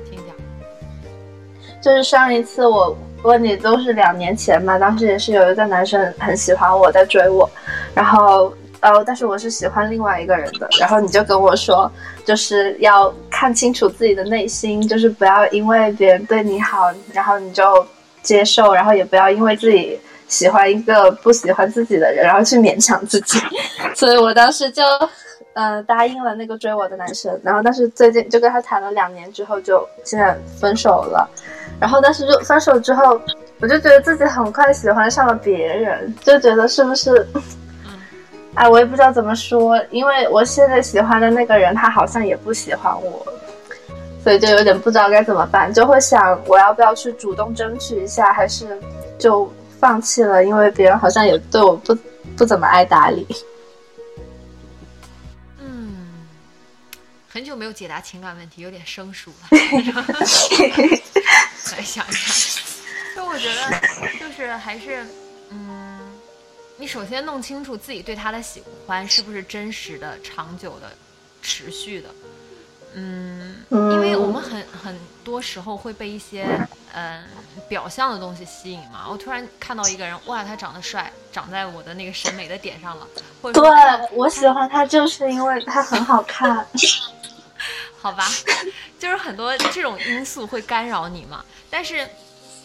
[0.10, 0.36] 听讲，
[1.80, 7.47] 就是上一次我问你都是两年前嘛，当时也是有一个男生很喜欢我在追我，
[7.93, 8.51] 然后。
[8.82, 11.91] 呃，但是我是喜欢另外一个人的，然后你就跟我说，
[12.24, 17.84] 就是要看清楚自己的内心，就是不要因为别人对你好，然后你就
[18.26, 19.97] 接受，然后也不要因为自己
[20.28, 23.39] 喜欢一个不喜欢自己的人，然后去勉强自己。
[23.95, 24.84] 所以我当时就，
[25.53, 31.30] 呃，答应了那个追我的男生，然后但是最近就跟他谈了两年之后，就现在分手了。
[31.80, 33.21] 然后但是就分手之后，
[33.59, 37.26] 我就觉得自己很快喜欢上了别人，就觉得是不是？
[38.55, 43.26] 哎，我也不知道怎么说，因为我现在喜欢的那个人，他好像也不喜欢我，
[44.26, 48.82] 所以就有点不知道该怎么办，就会想我要不要去主动争取一下，还是
[49.19, 51.95] 就放弃了，因为别人好像也对我不
[52.36, 53.28] 不怎么爱搭理。
[55.59, 56.26] 嗯，
[57.30, 59.49] 很久没有解答情感问题，有点生疏了。
[61.78, 62.65] 来想一想，
[63.15, 63.80] 就我觉得，
[64.19, 65.05] 就是还是，
[65.51, 65.99] 嗯，
[66.78, 70.91] 你首先弄清楚自己对他的喜欢是不是真实的、长久的、
[71.43, 72.09] 持续的。
[72.96, 76.46] 嗯，因为我们很很多时候会被一些
[76.93, 77.24] 嗯
[77.68, 79.06] 表象的东西吸引嘛。
[79.10, 83.08] 我突然看到一个人，哇，他长得帅，长在我的那个审美的点上了。
[83.41, 83.70] 或者对
[84.14, 86.66] 我喜欢他，就是因为他很好看。
[88.02, 88.24] 好吧，
[89.00, 91.43] 就是很多这种因素会干扰你嘛。
[91.70, 92.08] 但是，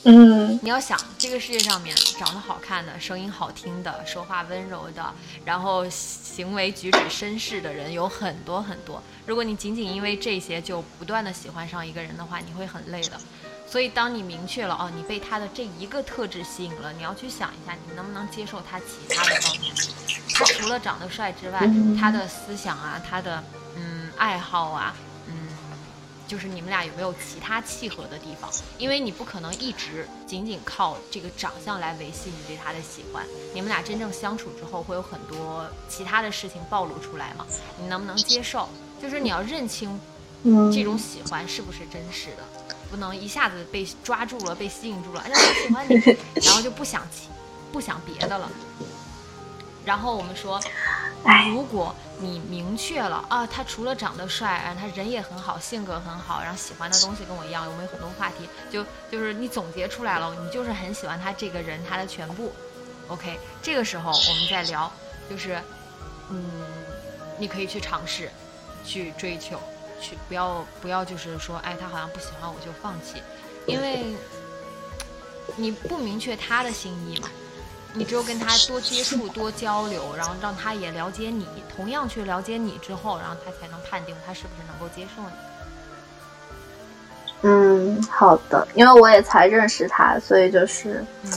[0.05, 9.03] 嗯，你要想，这个世界上面长得好看的、声音好听的、说话温柔的，然后行为举止绅士的人有很多很多。
[9.27, 13.21] 如果你仅仅因为这些就不断的喜欢上一个人的话，你会很累的。
[13.67, 19.73] 所以，当你明确了哦，你被他的这一个特质吸引了，你要去想一下，你能不能接受他其他的方面。
[20.35, 21.61] 他除了长得帅之外，
[22.01, 23.45] 他的思想啊，他的
[23.77, 24.97] 嗯爱好啊。
[26.31, 28.49] 就是你们俩有没有其他契合的地方？
[28.79, 33.27] 因为你不可能一直仅仅靠这个长相来维系你对他的喜欢。
[33.53, 37.45] 你们俩真正相处之后，会有很多其他的事情暴露出来嘛？
[37.81, 38.69] 你能不能接受？
[39.03, 40.01] 就是你要认清，
[40.73, 42.75] 这种喜欢是不是真实的？
[42.89, 45.97] 不能一下子被抓住了，被吸引住了，哎，我喜欢你，
[46.45, 47.05] 然后就不想
[47.73, 48.49] 不想别的了。
[49.85, 50.61] 然后我们说，
[51.49, 62.53] 如果你明确了啊，他除了长得帅，啊，他人也很好，性格很好，然后喜欢的东西跟我一样，我们有很多话题，就就是你总结出来了，你就是很喜欢他这个人，他的全部。
[63.09, 64.93] OK，这个时候我们再聊，
[65.29, 65.61] 就是
[66.29, 66.45] 嗯，
[67.39, 68.31] 你可以去尝试，
[68.85, 69.59] 去追求，
[70.01, 73.23] 去不要不要就是说，哎，他好像不喜欢我就放弃，
[73.67, 74.15] 因为
[75.57, 77.29] 你不明确他的心意嘛。
[77.93, 85.29] 你只有跟他多接触、多交流，然后让他也了解你，同样去了解你之后，然后他才能判定他是不是能够接受你。
[87.43, 91.33] 嗯，好的，因为我也才认识他，所以就是，嗯，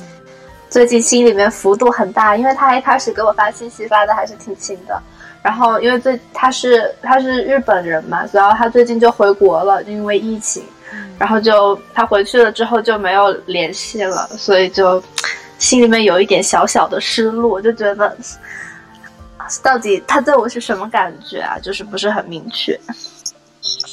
[0.70, 5.01] 最近心里面幅度很大，因为他一开始给我发信息发的还是挺勤的，
[5.41, 10.64] 然后因为最他是他是日本人嘛，然后他最近就回国了，就因为疫情，
[11.18, 15.01] 然后就他回去了之后就没有联系了，所以就。
[15.60, 18.18] 心里面有一点小小的失落，就觉得
[19.62, 21.58] 到底他对我是什么感觉啊？
[21.58, 22.80] 就是不是很明确。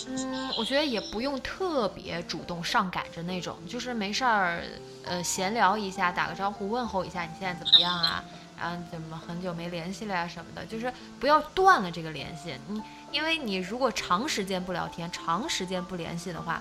[0.08, 4.62] 嗯，我觉得也不用特别主动上赶着那种，就是没事儿，
[5.04, 8.24] 呃，闲聊一下，打个招呼，问候一下你现在怎么样啊？
[8.60, 12.54] 然后怎么很久没联系了呀什么的，就是不要断了这个联系。
[12.68, 12.82] 你
[13.12, 16.60] 因为你如果长时间不聊天，长时间不联系的话。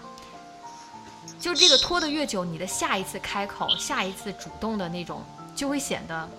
[1.37, 5.23] 就这个拖得越久，你的下一次开口、下一次主动的那种，
[5.55, 6.29] 就会显得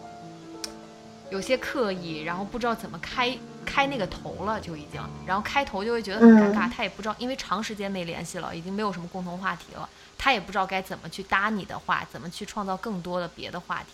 [1.30, 6.70] 有些刻意，然后不知道怎么开开那个头了，就已经，然后开头就会觉得很尴尬。
[6.70, 9.88] 他也不知道，因为长时间没联系了，已经没有什么共同话题了，
[10.18, 13.92] 他也不知道该怎么去搭你的话，怎么去创造更多的别的话题。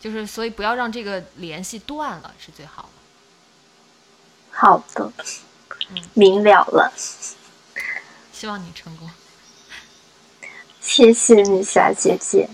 [0.00, 2.88] 就是，所以不要让这个联系断了是最好的。
[4.50, 5.12] 好的，
[6.14, 6.92] 明了了。
[8.32, 9.10] 希望你成功。
[10.88, 12.48] 谢谢你，小姐姐。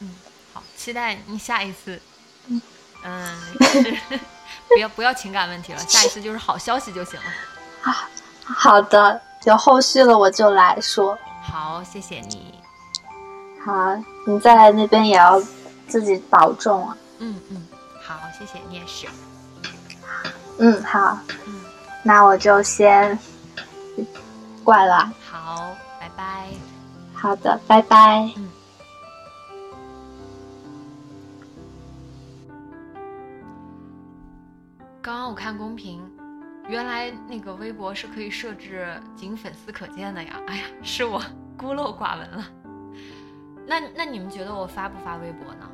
[0.00, 0.12] 嗯，
[0.52, 2.00] 好，期待你下一次。
[2.48, 2.60] 嗯，
[3.04, 3.38] 嗯，
[4.66, 7.26] 不要不要情感问题了， 下一次就是好消息就行了。
[7.82, 8.10] 啊，
[8.42, 11.16] 好的，有后续了我就来说。
[11.44, 12.54] 好，谢谢你。
[13.64, 13.72] 好，
[14.26, 15.40] 你在那边也要
[15.86, 16.96] 自己保重啊。
[17.18, 17.68] 嗯嗯，
[18.02, 19.06] 好，谢谢你也是。
[20.58, 21.20] 嗯，好。
[21.46, 21.60] 嗯，
[22.02, 23.16] 那我就先
[24.64, 25.08] 挂了。
[27.24, 28.30] 好，的，拜拜。
[28.36, 28.50] 嗯。
[35.00, 36.02] 刚刚我看公屏，
[36.68, 40.38] 原来那个微博是可以设置仅粉丝可见的呀！
[40.46, 41.18] 哎呀，是我
[41.56, 42.44] 孤陋寡闻了。
[43.66, 45.70] 那那你们觉得我发不发微博呢？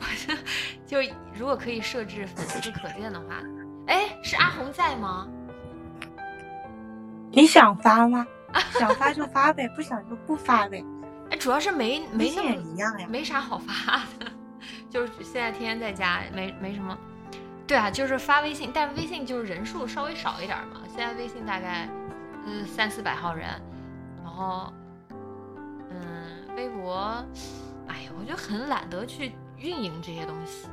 [0.86, 0.96] 就
[1.34, 3.42] 如果可以设置粉丝可见的话，
[3.88, 5.28] 哎，是阿红在吗？
[7.32, 8.26] 你想发吗？
[8.78, 10.84] 想发就发呗，不想就不发呗。
[11.30, 14.26] 哎，主要是没没那么一样呀，没啥好发的。
[14.88, 16.96] 就是现在天天在家，没没什么。
[17.66, 20.82] 对啊，就是发微信，但是微信就是人数稍微少一点嘛。
[20.88, 21.88] 现在微信大概
[22.46, 23.48] 嗯三四百号人，
[24.22, 24.72] 然后
[25.90, 25.98] 嗯
[26.56, 27.24] 微博，
[27.88, 30.68] 哎呀，我就很懒得去运营这些东西，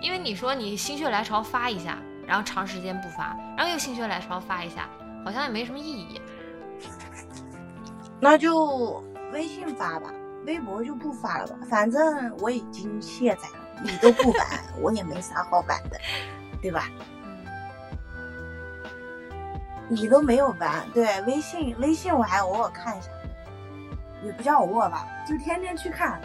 [0.00, 4.88] 因为你说你心血来潮发一下，然后长时间不发，然后又心血来潮发一下，
[5.22, 6.20] 好像也没什么意义。
[8.20, 9.02] 那就
[9.32, 10.10] 微信发吧，
[10.46, 11.56] 微博就不发了吧。
[11.68, 14.46] 反正我已经卸载了，你都不 玩，
[14.80, 15.98] 我也没啥好玩的，
[16.60, 16.88] 对吧？
[19.88, 23.08] 你都没有玩，对微信微信我还偶尔看一下，
[24.22, 26.20] 也不叫偶尔吧，就天天去看。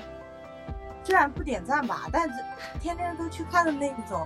[1.05, 2.33] 虽然不点赞吧，但是
[2.79, 4.25] 天天都去看的那种。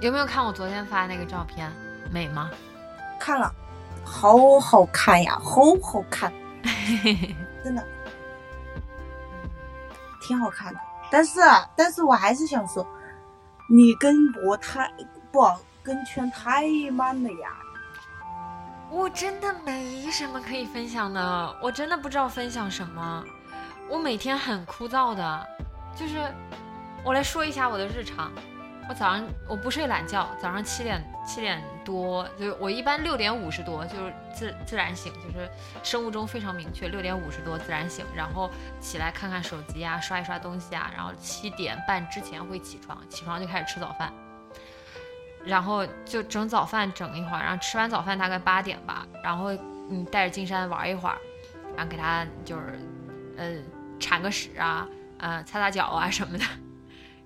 [0.00, 1.70] 有没有看我昨天发那个照片？
[2.12, 2.50] 美吗？
[3.18, 3.52] 看了，
[4.04, 6.32] 好好看呀，好好看，
[7.64, 7.84] 真的，
[10.20, 10.80] 挺好看的。
[11.10, 11.40] 但是，
[11.76, 12.86] 但是我还是想说，
[13.68, 14.90] 你跟博太
[15.32, 15.40] 不
[15.82, 17.50] 跟圈太慢了呀。
[18.90, 23.24] 我真的没什么可以分享的，我真的不知道分享什么。
[23.90, 25.46] 我每天很枯燥的，
[25.96, 26.32] 就是
[27.04, 28.30] 我来说一下我的日常。
[28.86, 35.48] 我早上我不睡懒觉，早上七点七点多，就我一般六点五十多就是自自然醒，就是
[35.82, 44.12] 生物钟非常明确，六点五十多自然醒，然后起来看看手机啊，刷一刷东西啊，然后七点半之前会起床，起床就开始吃早饭，
[45.46, 49.50] 然后就整早饭整一会儿，然后吃完早饭大概八点吧，然后
[49.88, 51.16] 嗯带着金山玩一会儿，
[51.74, 52.78] 然后给他就是
[53.38, 53.56] 呃
[53.98, 56.44] 铲个屎啊，呃擦擦脚啊什么的，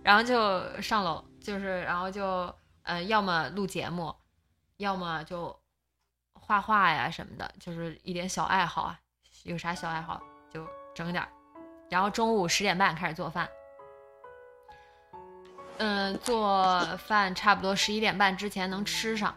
[0.04, 1.24] 然后就上楼。
[1.48, 4.14] 就是，然后就，呃，要么录节目，
[4.76, 5.58] 要么就
[6.34, 9.00] 画画呀什么的，就是一点小爱好啊。
[9.44, 10.20] 有啥小爱好
[10.52, 10.62] 就
[10.94, 11.28] 整点儿。
[11.88, 13.48] 然后中午十点半开始做饭，
[15.78, 19.34] 嗯，做饭差不多十一点半之前能吃上。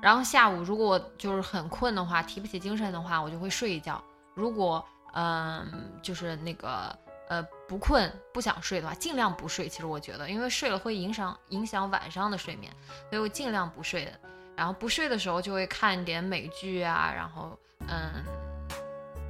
[0.00, 4.02] 然后下午如果我就是很困的话，提不起精神的话，我就会睡一觉。
[4.32, 4.82] 如果，
[5.12, 6.98] 嗯，就是那个。
[7.28, 9.68] 呃，不困不想睡的话，尽量不睡。
[9.68, 12.72] 其实我觉得，因为睡了会影响影响晚上的睡眠，
[13.10, 14.12] 所以我尽量不睡的。
[14.56, 17.56] 然后不睡的时候就会看点美剧啊，然后
[17.86, 18.24] 嗯，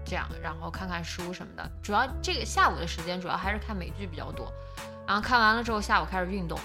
[0.06, 1.70] 这样，然后看看书什么的。
[1.82, 4.50] 主要这个下午的时间主要还是看美剧比较多。
[5.06, 6.58] 然后看完了之后，下午开始运动，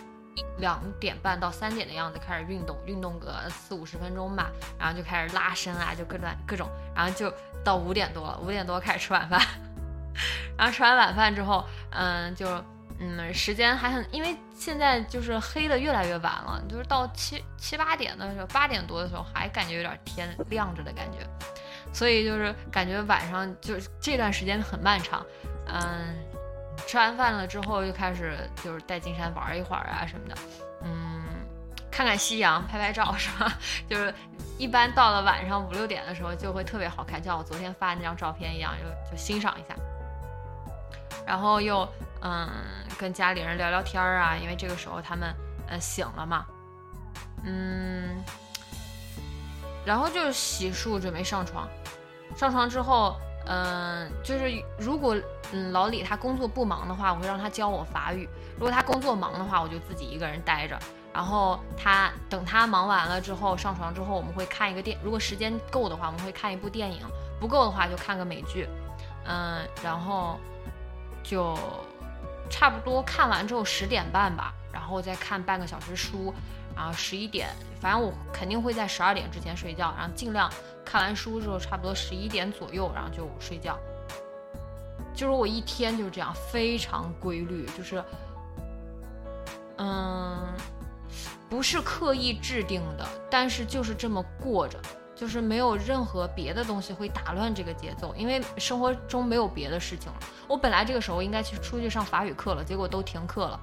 [0.59, 7.34] 两点半到三点的样子开始运动，运动个四五十分钟吧，然后就开始拉伸啊，就各种各种，然后就
[7.65, 9.41] 到五点多了，五点多开始吃晚饭。
[10.57, 12.47] 然后吃完晚饭之后，嗯，就
[12.99, 21.20] 嗯，时间还很，因为现在就是黑的越来越晚了，就是到七七八点的时候，八点多的时候还感觉有点天亮着的感觉，
[21.91, 25.26] 所以就是感觉晚上就是这段时间很漫长。
[25.68, 26.16] 嗯，
[26.88, 30.36] 吃完饭了之后就开始就是带金山玩一会儿啊什么的，
[30.84, 31.24] 嗯，
[31.91, 33.57] 看看夕阳，拍拍照是吧？
[33.89, 34.14] 就是
[34.57, 39.76] 一般到了晚上五六点的时候就会特别好看，就像我昨天发的那张照片一样，就就欣赏一下。
[41.26, 41.88] 然后又
[42.21, 42.49] 嗯
[42.97, 45.34] 跟家里人聊聊天儿啊，因为这个时候他们
[45.67, 46.45] 呃醒了嘛，
[47.43, 48.24] 嗯，
[49.86, 51.67] 然后就是洗漱准备上床，
[52.36, 53.15] 上床之后
[53.47, 55.15] 嗯就是如果
[55.51, 60.78] 嗯老李他工作不忙的话，我会让他教我法语；如果他工作忙的话，我就自己一个人待着。
[61.13, 67.01] 然后他等他忙完了之后上床之后，我们会看一个电，如果时间够的话，我们会看一部电影；
[67.39, 68.67] 不够的话就看个美剧，
[69.26, 70.39] 嗯，然后。
[71.24, 71.57] 就
[72.49, 76.34] 差不多看完之后十点半吧，然后再看半个小时书，
[76.76, 77.49] 然后十一点，
[77.80, 80.51] 反正我肯定会在十二点之前睡觉，然后尽量
[80.86, 83.80] 看完书之后差不多十一点左右，然后就睡觉。
[85.15, 88.03] 就是我一天就是这样，非常规律，就是，
[89.78, 90.53] 嗯，
[91.47, 94.80] 不是刻意制定的，但是就是这么过着。
[95.16, 100.20] 就是没有任何别的东西会打乱这个节奏，因为生活中没有别的事情了。
[100.47, 103.59] 我本来这个时候应该去出去上法语课了，结果都停课了。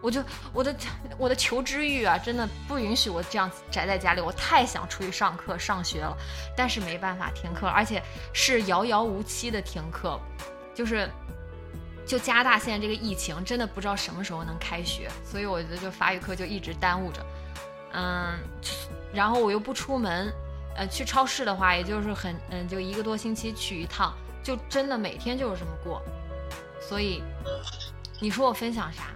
[0.00, 0.22] 我就
[0.52, 0.76] 我的
[1.18, 4.20] 我的求知欲啊，真的不允许我这样宅在家里。
[4.20, 6.16] 我太想出去上课上学了，
[6.56, 10.18] 但是没办法停课，而且是遥遥无期的停课。
[10.72, 11.10] 就是
[12.06, 17.26] 就加拿大现在这个疫情，真的不知道什么时候能开学，所以我觉得就法语课就一直耽误着。
[17.92, 18.38] 嗯，
[19.12, 20.32] 然后我又不出门。
[20.78, 26.00] 呃，去超市的话，也就是很嗯，就一个多星期去一趟，就真的每天就是这么过。
[26.80, 27.22] 所以，
[28.20, 29.08] 你说我分享啥？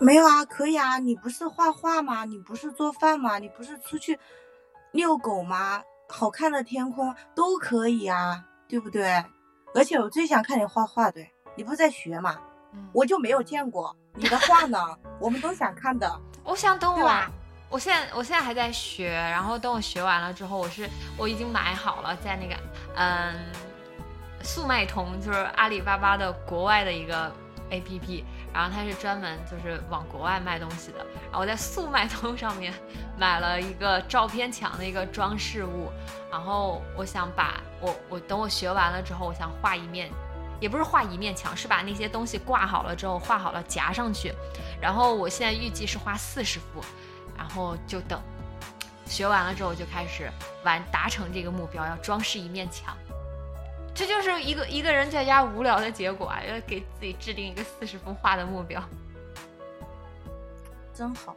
[0.00, 0.98] 没有啊，可以啊。
[0.98, 2.24] 你不是画画吗？
[2.24, 3.38] 你不是做饭吗？
[3.38, 4.18] 你不是出去
[4.92, 5.82] 遛狗吗？
[6.08, 9.22] 好看的天空都可以啊，对不对？
[9.74, 12.38] 而且我最想看你画画，对你不是在学吗？
[12.92, 14.78] 我就没有见过你的画呢，
[15.20, 16.10] 我们都想看的。
[16.44, 17.08] 我想等我。
[17.70, 22.60] 我现在我现在还在学，然后等我学完了之后，我是我已经买好了，在那个
[22.96, 23.34] 嗯
[24.42, 27.32] 速卖通，就是阿里巴巴的国外的一个
[27.70, 30.98] A P P，然后它是专门就是往国外卖东西的。
[31.26, 32.74] 然后我在速卖通上面
[33.16, 35.92] 买了一个照片墙的一个装饰物，
[36.28, 40.10] 然后我想把我我等我学完了之后，我想画一面，
[40.58, 44.34] 也不是画一面墙，是把那些东西挂好了之后画好了夹上去。
[44.80, 46.82] 然后我现在预计是画四十幅。
[47.40, 48.20] 然后就等，
[49.06, 50.30] 学完了之后就开始
[50.62, 52.94] 完达成这个目标，要装饰一面墙。
[53.94, 56.40] 这就是一个一个人在家无聊的结果啊！
[56.46, 58.82] 要给自己制定一个四十幅画的目标，
[60.94, 61.34] 真好。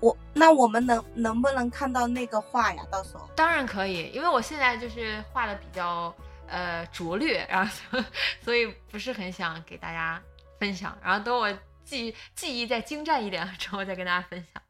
[0.00, 2.82] 我那我们能能不能看到那个画呀？
[2.90, 6.14] 到时候当然可以，因为我现在就是画的比较
[6.48, 7.72] 呃拙劣，然后
[8.42, 10.20] 所以不是很想给大家
[10.58, 10.96] 分享。
[11.02, 11.50] 然后等我
[11.84, 14.61] 记记忆再精湛一点之后再跟大家分享。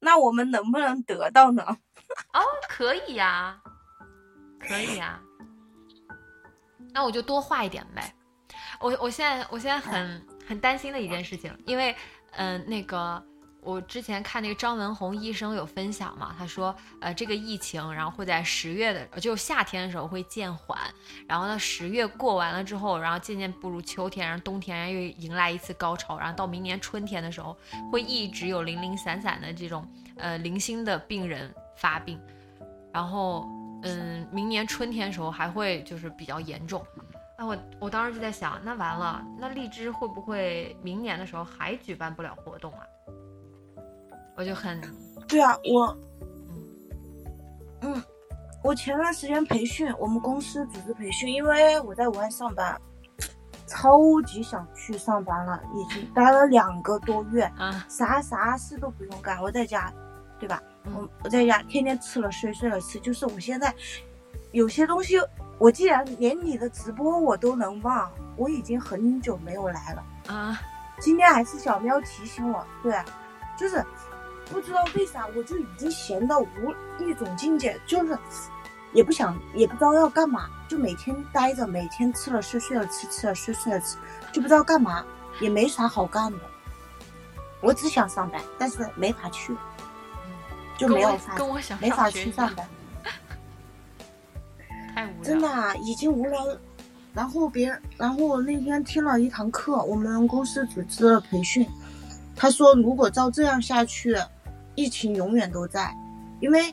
[0.00, 1.62] 那我们能不能得到呢？
[2.32, 3.60] 哦，可以呀。
[4.60, 5.20] 可以呀，
[6.92, 8.12] 那我就多画一点呗。
[8.80, 11.94] 我我现在我现在很很担心的一件事情，因为
[12.32, 13.24] 嗯，那个
[13.60, 20.78] 我之前看那个张文宏医生有分享嘛，他说呃这个疫情然后会在十月的就夏天的时候会渐缓，
[21.26, 27.56] 然后呢十月过完了之后，然后渐渐步入秋天，然后冬天又迎来一次高潮，然后到明年春天的时候
[27.92, 29.86] 会一直有零零散散的这种
[30.16, 32.20] 呃零星的病人发病，
[32.92, 33.48] 然后。
[33.84, 36.84] 嗯，明年春天的时候还会就是比较严重，
[37.38, 42.80] 那我我当时就在想，那完了，那荔枝会不会明年的时候还举办不了活动啊？
[44.38, 44.80] 我就很，
[45.26, 45.98] 对啊，我，
[47.80, 48.00] 嗯，
[48.62, 52.80] 我前段时间培训，我们公司组织培训，因为我在武汉上班，
[53.66, 59.92] 超级想去上班了，已经待了两个多月，啊，啥啥事都不用干，我在家，
[60.38, 60.62] 对吧？
[60.84, 63.74] 我我在家天天吃了睡，睡了吃，就是我现在
[64.52, 65.16] 有些东西，
[65.58, 70.60] 我既然连你的直播我都能忘，我已经很久没有来了啊。
[71.00, 72.96] 今天还是小喵提醒我，对，
[73.56, 73.84] 就是
[74.50, 78.18] 不知道为啥，我就已经闲到无一种境界，就是
[78.92, 83.96] 也不想，也不知道要干嘛，就每天待着，每天吃了睡，睡了吃，吃了睡，睡了吃，
[84.32, 85.04] 就不知道干嘛，
[85.40, 86.38] 也没啥好干的。
[87.60, 89.54] 我只想上班，但是没法去。
[90.78, 91.36] 就没有法，
[91.80, 92.68] 没法去上班，
[94.94, 95.24] 太无聊。
[95.24, 96.40] 真的啊，已经无聊。
[97.12, 101.68] 然后别人，然后我那天听了一堂课，我们公司组织了培训。
[102.36, 104.16] 他说，如果照这样下去，
[104.78, 105.92] 疫情永远都在。
[106.38, 106.72] 因为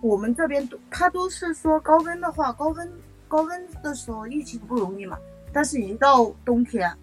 [0.00, 2.90] 我们这边都，他都是说高温的话，高温
[3.28, 5.18] 高温的时候疫情不容易嘛。
[5.52, 6.96] 但是，一到冬天，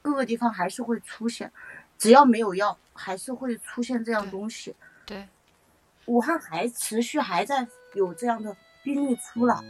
[0.00, 1.50] 各个地方还是会出现，
[1.98, 4.72] 只要没有药，还是会出现这样东西。
[5.04, 5.26] 对，
[6.06, 9.62] 武汉还持续还在有这样的病例出了，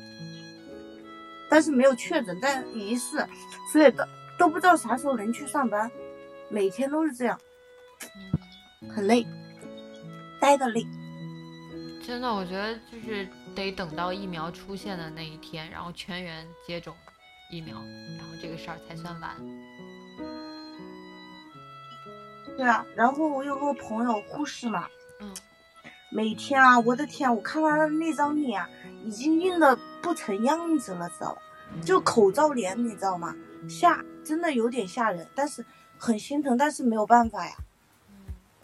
[1.48, 3.26] 但是没有确诊，但疑似，
[3.72, 4.04] 所以都
[4.38, 5.90] 都不知道啥时候能去上班，
[6.50, 7.40] 每天都是这样，
[8.94, 9.26] 很累，
[12.06, 16.94] 真的，我觉得就是得等到疫苗出现的那一天，然后全员接种
[17.50, 17.76] 疫苗，
[18.18, 19.30] 然后这个事儿才算完。
[22.56, 24.86] 对啊，然后我有个朋友护士嘛。
[26.10, 28.68] 每天啊，我的天，我看他的那张脸啊，
[29.02, 31.42] 已经硬的不成样子了，知道吧？
[31.84, 33.34] 就口罩脸，你知道吗？
[33.68, 35.64] 吓，真的有点吓人，但是
[35.98, 37.56] 很心疼，但是没有办法呀。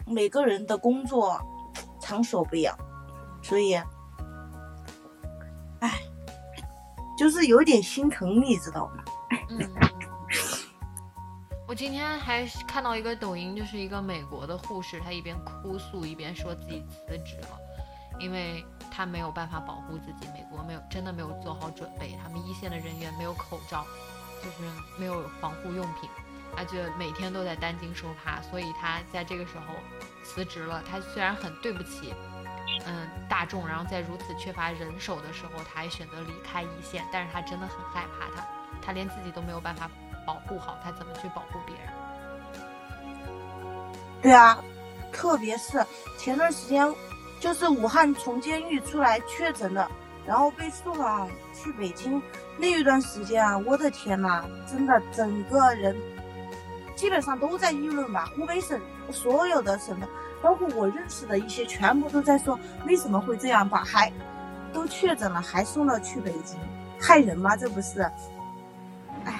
[0.05, 1.41] 每个人的工作
[2.01, 2.77] 场所不一样，
[3.41, 3.75] 所以，
[5.79, 6.01] 哎，
[7.17, 9.03] 就是有点心疼，你知道吗？
[11.67, 17.57] 我今天还看到一个抖音，就是一个美国的护士，她一边哭诉一边说自己辞职了，
[18.19, 20.27] 因为她没有办法保护自己。
[20.33, 23.85] 美国没有真的没有做好准备，他们一线的人员没有口罩，
[24.43, 26.09] 就是没有防护用品，
[26.57, 29.73] 而且每天都在担惊受怕，所以她在这个时候
[30.23, 30.83] 辞职了。
[30.89, 32.13] 他虽然很对不起，
[32.85, 38.47] 嗯，大众，然后在如此缺乏人手的时候，他还选择离开一线，但是他真的很害怕，他，
[38.81, 39.89] 他连自己都没有办法。
[40.23, 41.85] 保护好他，怎么去保护别人？
[44.21, 44.63] 对啊，
[45.11, 45.83] 特别是
[46.15, 46.87] 前段时间，
[47.39, 49.89] 就是武汉从监狱出来确诊的，
[50.23, 52.21] 然后被送往去北京
[52.55, 55.97] 那一段时间啊，我的天呐，真的整个人
[56.95, 58.31] 基本上都在议论吧。
[58.35, 58.79] 湖北省
[59.11, 60.07] 所有的什么，
[60.41, 64.11] 包括我认识的一些，全部都在说为什么会这样，把还
[64.73, 66.57] 都确诊了，还送到去北京，
[66.99, 67.55] 害人吗？
[67.55, 68.01] 这不是？
[69.23, 69.39] 哎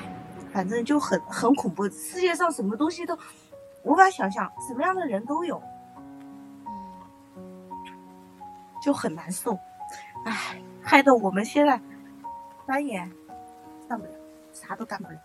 [0.54, 3.18] 反正就很很恐怖，世界上什么东西都
[3.84, 5.64] 无法想象，什么样的人都有，
[8.84, 9.58] 就很难受，
[10.26, 11.80] 唉，害得我们现在
[12.66, 13.00] 班也
[13.88, 14.12] 上不了，
[14.52, 15.18] 啥都干不了。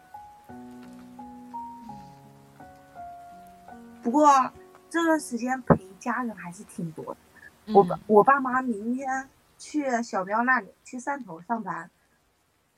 [4.07, 4.53] 不过
[4.89, 9.29] 这段时间陪家人还是挺多的，我爸我爸妈明天
[9.59, 11.91] 去小喵那里去汕头上班，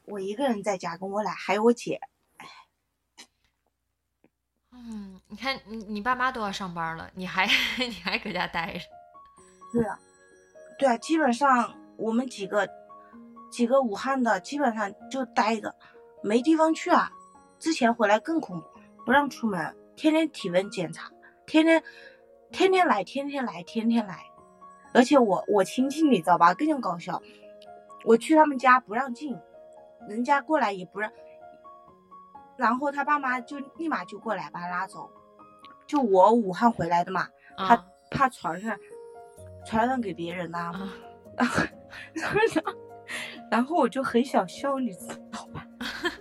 [0.06, 2.00] 我一个人在家跟我奶还有我姐。
[4.72, 8.86] 嗯，你看你你爸妈都要上班了，你还 你还搁家待着，
[9.70, 10.00] 对啊，
[10.78, 12.66] 对啊，基本上我们几个
[13.52, 15.76] 几个武汉的，基本上就待着，
[16.22, 17.12] 没地方去啊。
[17.58, 18.66] 之前回来更恐怖，
[19.04, 21.10] 不让出门，天天体温检查，
[21.48, 21.82] 天天
[22.52, 24.22] 天天来，天天来，天天来。
[24.94, 27.20] 而且我我亲戚你知道吧，更搞笑，
[28.04, 29.36] 我去他们家不让进，
[30.08, 31.10] 人家过来也不让，
[32.56, 35.10] 然后他爸妈就立马就过来把他拉走。
[35.86, 38.78] 就我武汉回来的嘛，怕啊怕传染
[39.64, 40.92] 传染给别人呐、啊，
[41.36, 41.62] 然后
[42.12, 42.38] 然后
[43.50, 45.66] 然后我就很想笑，你知道吧？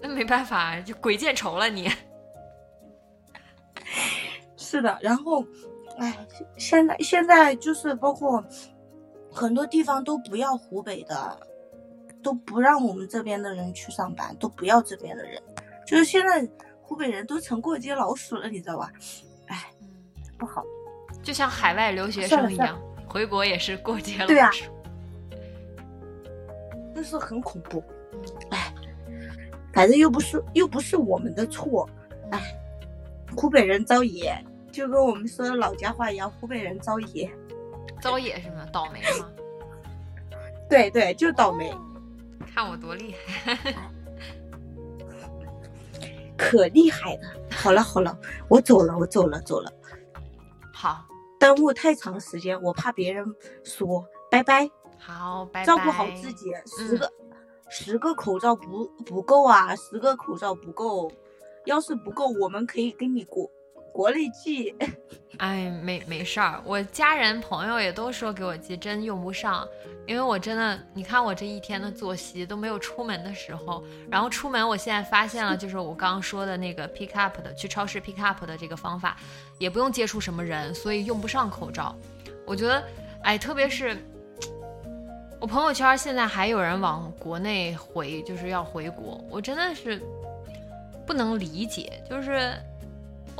[0.00, 1.90] 那没办法，就鬼见愁了你。
[4.70, 5.44] 是的，然后，
[5.98, 6.16] 哎，
[6.56, 8.44] 现在现在就是包括
[9.32, 11.40] 很多地方都不要湖北的，
[12.22, 15.42] 都不让我们这边的人去上班，都不要这边的人，
[15.84, 16.48] 就是现在
[16.80, 18.92] 湖北人都成过街老鼠了，你知道吧？
[19.46, 20.62] 哎，嗯不好。
[21.20, 24.64] 就像海外留学生一样，回国也是过街对啊老鼠。
[26.94, 28.72] 就是很恐怖，嗯哎，
[29.72, 31.88] 反正又不是又不是我们的错，
[32.30, 32.40] 哎，
[33.36, 34.32] 湖北人遭野，
[34.72, 37.30] 就跟我们说的老家话一样，湖北人招野，
[38.00, 38.66] 招野是吗？
[38.72, 39.30] 倒霉吗？
[40.68, 41.74] 对对，就倒霉，
[42.54, 43.12] 看我多厉
[43.44, 43.58] 害！
[46.36, 47.20] 可厉害了。
[47.50, 48.16] 好了好了，
[48.48, 49.70] 我走了，我走了走了，
[50.72, 51.04] 好，
[51.38, 53.26] 耽误太长时间，我怕别人
[53.64, 55.66] 说，拜拜，好，拜拜。
[55.66, 57.12] 照顾好自己，十个、
[57.68, 61.10] 十个口罩不不够啊，十个口罩不够，
[61.66, 63.50] 要是不够，我们可以给你国
[63.92, 64.74] 国内寄。
[65.38, 69.66] 哎，没没事儿，我家人朋友也都说给我寄，真用不上，
[70.06, 79.16] 因为我真的，你看我这一天的作息都没有出门的时候，然后出门，我现在发现了， 就是我刚刚说的那个 pick up 的，去超市 pick up 的这个方法，
[79.58, 81.96] 也不用接触什么人，所以用不上口罩。
[82.44, 82.84] 我觉得，
[83.22, 83.96] 哎，特别是
[85.40, 90.02] 我朋友圈现在还有人往国内回，就是要回国，我真的是
[91.06, 92.52] 不能理解，就是。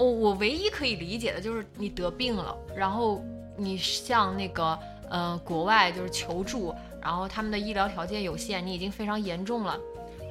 [0.01, 3.23] 我我唯一可以理解的就是你得病了，然后
[3.57, 4.79] 你向那个
[5.11, 9.79] 呃国外就是求助，然后他们的医疗条件有限，你已经非常严重了，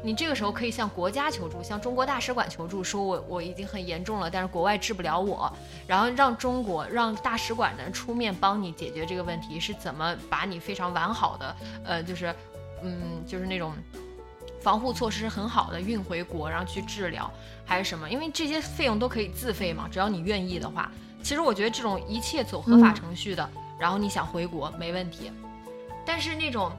[0.03, 5.51] 你这个时候可以向国家求助，向中国大使馆求助，说我我已经很严重了，但是国外治不了我，
[5.85, 12.33] 然后让中国让大使馆的人出面帮你解决这个问题，是怎么把你非常完好的呃就是
[12.81, 13.73] 嗯就是那种。
[14.61, 17.31] 防护措施很好的运回国，然后去治疗，
[17.65, 18.09] 还是什么？
[18.09, 20.91] 因为这些费用都可以自费嘛，只要你愿意的话。
[21.21, 25.31] 其实我觉得这种一切走合法程序的，然后你想回国没问题。
[26.05, 26.71] 但是那种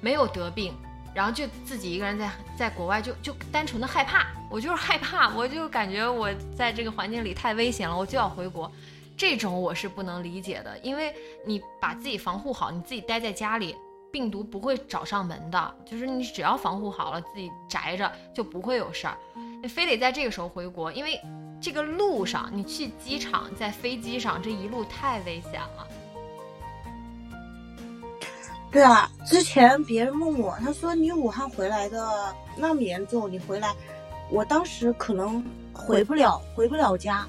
[0.00, 0.74] 没有得病，
[1.14, 8.70] 然后就自己一个人在在国外就就单纯的害怕，我就是害怕，我就感觉我在这个环境里太危险了，我就要回国。
[9.16, 11.14] 这种我是不能理解的，因为
[11.44, 13.74] 你把自己防护好，你自己待在家里。
[14.10, 19.16] 病毒不会找上门的，就是你只要防护好了，自己宅着就不会有事儿。
[19.62, 21.20] 你非得在这个时候回国，因为
[21.60, 25.86] 这个路上你去机场，在飞机上这一路太危险了。
[28.70, 33.74] 对啊，之前别人问我，他说你武汉回来的那么严重，你回来，
[34.30, 35.42] 我当时可能
[35.72, 37.26] 回不了，回不了家，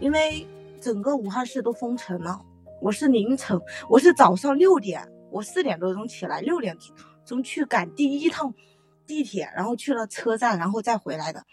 [0.00, 0.46] 因为
[0.80, 2.40] 整个武汉市都封城了。
[2.80, 5.06] 我是凌晨，我是早上六点。
[5.36, 6.78] 我四点多钟起来，六点
[7.26, 8.54] 钟去赶第一趟
[9.06, 11.44] 地铁，然后去了车站，然后再回来的。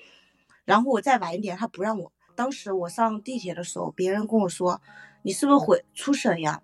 [0.63, 2.09] 然后我再晚一点，他不让我。
[2.33, 4.81] 当时我上地铁的时候，别人跟我说
[5.21, 6.61] ：“你是不是回出省呀？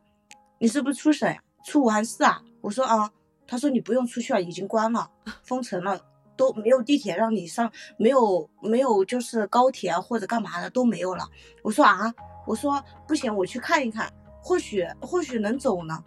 [0.59, 1.35] 你是不是出省？
[1.65, 3.11] 出武汉市啊？”我说：“啊。”
[3.45, 5.11] 他说：“你不用出去了，已经关了，
[5.43, 6.01] 封城了，
[6.37, 11.27] 都没有地铁让你上，没有没有就是高铁啊或者干嘛的都没有了。”
[11.63, 12.13] 我说：“啊。”
[12.47, 14.09] 我说：“不行，我去看一看，
[14.41, 16.01] 或许或许能走呢。”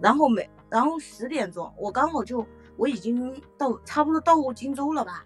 [0.00, 2.46] 然后没，然后十点钟，我刚好就
[2.76, 5.24] 我已经到差不多到荆州了吧，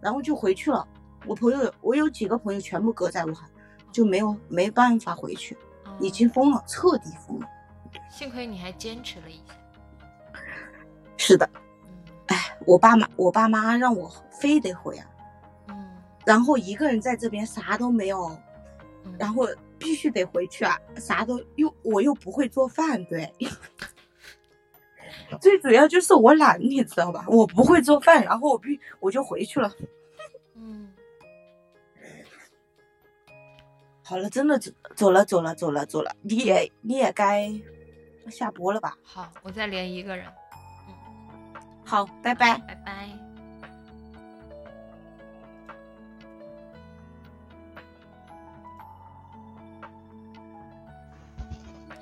[0.00, 0.86] 然后就回去了。
[1.26, 3.48] 我朋友，我有几个朋友全部隔在武汉，
[3.90, 5.56] 就没有没办法回去，
[5.86, 7.48] 嗯已经疯了，彻底疯了。
[8.10, 9.54] 幸亏你还坚持了一下。
[11.16, 11.90] 是的，嗯
[12.26, 15.06] 哎，我爸妈，我爸妈让我非得回啊，
[15.68, 18.36] 嗯然后一个人在这边啥都没有，
[19.04, 19.46] 嗯，然后
[19.78, 23.32] 必须得回去啊，啥都又我又不会做饭，对。
[25.40, 27.24] 最主要就是我懒，你知道吧？
[27.28, 29.70] 我不会做饭，然后我必我就回去了。
[30.54, 30.92] 嗯。
[34.02, 37.52] 好了，真的走走了走了走了走了，你也你也该
[38.30, 38.96] 下播了吧？
[39.02, 40.26] 好，我再连一个人。
[41.84, 42.58] 好，拜拜。
[42.58, 43.08] 拜拜。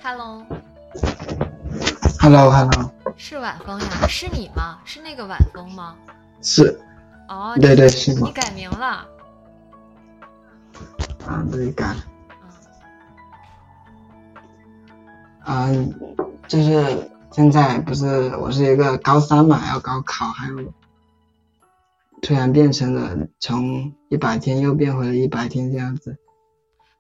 [0.03, 0.45] Hello。
[2.21, 2.93] Hello，Hello。
[3.17, 4.07] 是晚风呀？
[4.09, 4.79] 是你吗？
[4.85, 5.97] 是那个晚风吗？
[6.41, 6.81] 是，
[7.29, 9.07] 哦，对对是你你改名了。
[11.27, 11.97] 啊，对，改了，
[15.45, 15.69] 嗯啊，
[16.49, 20.73] 就是现在不是我是一个高三嘛，要高考，还有
[22.23, 26.19] 突然变成了从一百天又变回了一百天这样子。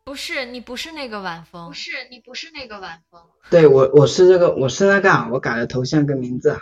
[0.04, 1.68] 不是，你不是那个晚风。
[1.68, 3.20] 不是，你不是那个晚风。
[3.50, 6.60] 对我，我是这个，我是那个啊，我改了头像跟名字啊。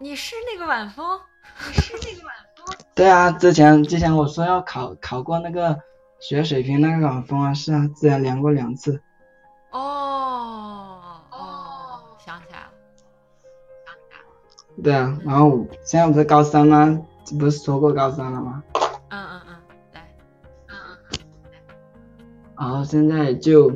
[0.00, 1.20] 你是那个晚风？
[1.68, 2.76] 你是那个晚风？
[2.94, 5.80] 对啊，之前之前我说要考考过那个
[6.20, 9.02] 学水平那个晚风啊，是啊，之前量过两次。
[9.72, 12.70] 哦哦，想起来了，
[13.84, 14.82] 想起来了。
[14.82, 17.00] 对啊，然后现在不是高三吗？
[17.38, 18.62] 不是说过高三了吗？
[22.60, 23.72] 然后现在就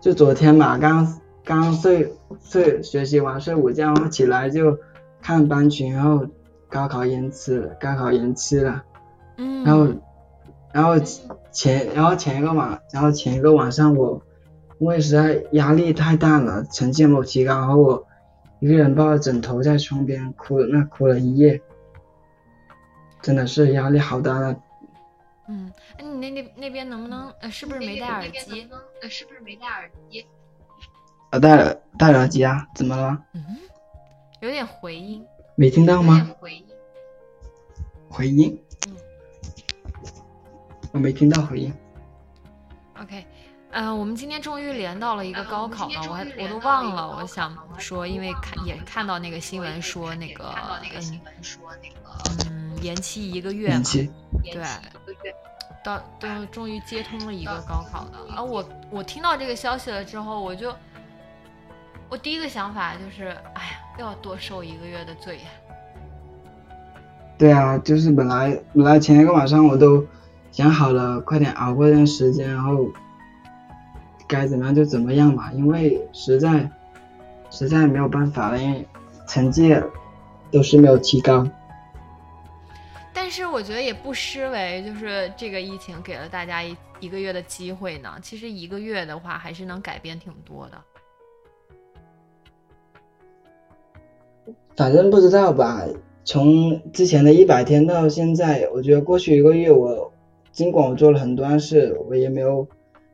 [0.00, 1.06] 就昨天嘛，刚
[1.44, 4.76] 刚睡睡学习完睡午觉，起来就
[5.22, 6.26] 看班群，然后
[6.68, 8.82] 高考延期了，高考延期了，
[9.36, 9.62] 嗯。
[9.62, 9.86] 然后
[10.72, 10.98] 然后
[11.52, 14.20] 前然后前一个晚然后前一个晚上我
[14.78, 18.04] 因为实在压力太大了，成绩没有提高，然后我
[18.58, 21.62] 一个人抱着枕头在床边哭，那哭了一夜，
[23.22, 24.56] 真的是压力好大了。
[25.48, 28.68] 嗯，哎，你那那那边能不能呃，是不是没戴耳机？
[29.02, 30.26] 呃，是不是没戴耳机？
[31.32, 33.16] 我戴了戴了耳机啊，怎么了？
[33.32, 33.44] 嗯，
[34.40, 35.24] 有点回音。
[35.54, 36.30] 没听到吗？
[36.38, 36.66] 回音。
[38.08, 38.62] 回音？
[38.88, 38.96] 嗯，
[40.92, 41.72] 我没听到回音。
[42.98, 43.26] OK，
[43.70, 50.54] 呃，我们今天终于连到了一个高考了，我还我都忘了，我想说，因为看也看到那个新闻说那个
[50.94, 51.20] 嗯
[52.50, 54.10] 嗯延期一个月嘛延，期。
[54.44, 54.62] 对，
[55.84, 58.42] 到都终于接通了一个高考的啊！
[58.42, 60.72] 我我听到这个消息了之后，我就
[62.08, 65.44] 我第一个想法就是，哎呀，又要多受一个月的罪呀。
[67.36, 70.06] 对啊，就是本来本来前一个晚上我都
[70.52, 72.86] 想好了，快点熬过这段时间，然后
[74.26, 76.70] 该怎么样就怎么样嘛，因为实在
[77.50, 78.86] 实在没有办法了，因为
[79.26, 79.76] 成绩
[80.50, 81.46] 都是没有提高。
[83.26, 88.16] 但是我觉得也不失为，就是这个疫情给了大家一一个月的机会呢。
[88.22, 90.80] 其实一个月的话，还是能改变挺多的。
[94.76, 95.84] 反正不知道吧，
[96.22, 100.12] 从之前的一百天到现在，我觉得过去一个月我，
[100.52, 102.68] 尽管我做了很多事，我也没有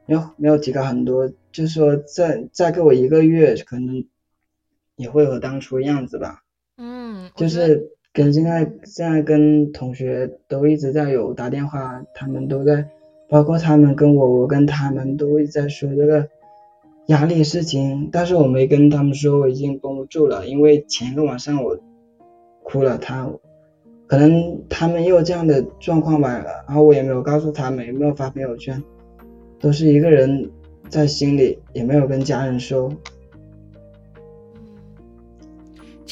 [0.05, 4.07] 没有没有提高很多，就说再再给我一个月，可能
[4.97, 6.43] 也会和当初样子吧。
[6.77, 7.81] 嗯，就觉
[8.13, 12.87] 跟现在现在跟同学都一直在有打电话，他们都在，
[13.29, 16.29] 包括他们跟我，我跟他们都一直在说这个
[17.07, 21.79] 压力事情，但是我没跟他们说我已经绷不住了，因为前一个晚上我
[22.63, 23.31] 哭了，他
[24.07, 28.83] 可能他们也有这样的状况吧，然后我也没有告诉他们，也没有发朋友圈，
[29.59, 30.51] 都是一个人
[30.91, 32.93] 在心里，也没有跟家人说。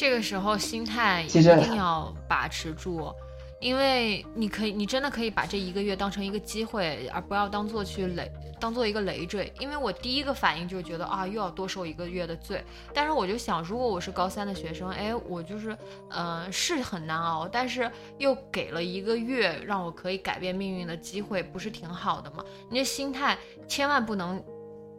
[0.01, 3.13] 这个时候心态一定要把持住，
[3.59, 9.53] 因为你可以，你真的可以把这一个月当成一个机会，而不要当做去累，当做一个累赘。
[9.59, 12.65] 因为我第一个反应就是觉得啊，又要多受一个月的罪。
[12.91, 15.77] 但是我就想，如果我是高三的学生，哎，我就是，
[16.09, 17.87] 呃，是很难熬，但是
[18.17, 22.43] 又给了一个月让我可以改变命运的机会，不是挺好的吗？
[22.71, 23.37] 你这心态
[23.67, 24.43] 千万不能，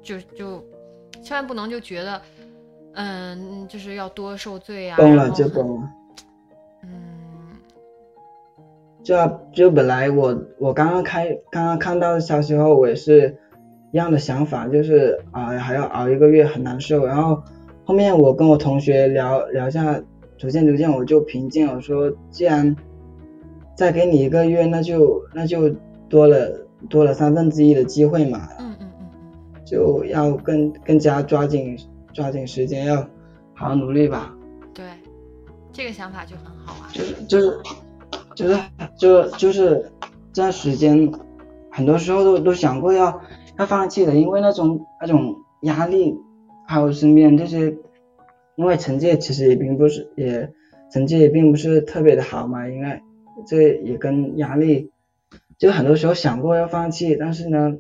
[0.01, 0.65] 就就，
[1.25, 2.23] 千万不能就觉得。
[2.95, 5.91] 嗯，就是要多受罪啊，崩了就崩了。
[6.85, 6.91] 嗯
[9.03, 13.37] 就要就本来我我刚刚开刚刚看到消息后，我也是
[13.91, 17.05] 一样的想法，就是啊、还要熬一个月很难受。
[17.05, 17.43] 然后
[17.85, 20.01] 后面我跟我同学聊聊一下，
[20.39, 22.77] 逐渐逐渐我就平静了，我说既然
[23.75, 25.69] 再给你一个月，那就那就
[26.09, 26.53] 多了
[26.89, 31.77] 多了三分之一的机会嘛，嗯嗯嗯就要更更加抓紧
[32.13, 32.97] 抓紧时间，要
[33.55, 34.35] 好好努力吧。
[34.35, 34.85] 嗯，对，
[35.73, 36.89] 这个想法就很好啊。
[36.93, 37.61] 就是就是
[38.35, 38.61] 就是
[38.99, 39.93] 就就是
[40.33, 41.13] 这段时间，
[41.71, 43.21] 很多时候都都想过要
[43.59, 46.15] 要放弃的，因为那种那种压力，
[46.67, 47.77] 还有身边这些，
[48.57, 50.53] 因为成绩其实也并不是也
[50.91, 53.03] 成绩也并不是特别的好嘛，应该
[53.47, 54.91] 这也跟压力，
[55.59, 57.79] 就很多时候想过要放弃，但是呢，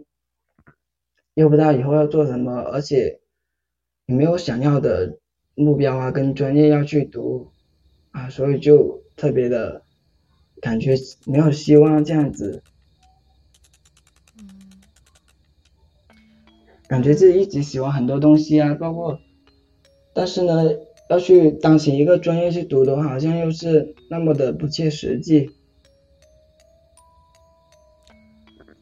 [1.34, 3.20] 又不知道以后要做什么，而且
[4.06, 5.18] 也没有想要的
[5.54, 7.50] 目标啊，跟专业要去读
[8.10, 9.82] 啊，所以就特别的
[10.60, 10.94] 感觉
[11.26, 12.62] 没有希望这样子。
[14.38, 14.48] 嗯
[16.88, 19.18] 感觉自己一直喜欢很多东西啊，包括，
[20.12, 20.70] 但是呢，
[21.08, 25.50] 要去当起一个专业去读的话，好像又是那么的不切实际。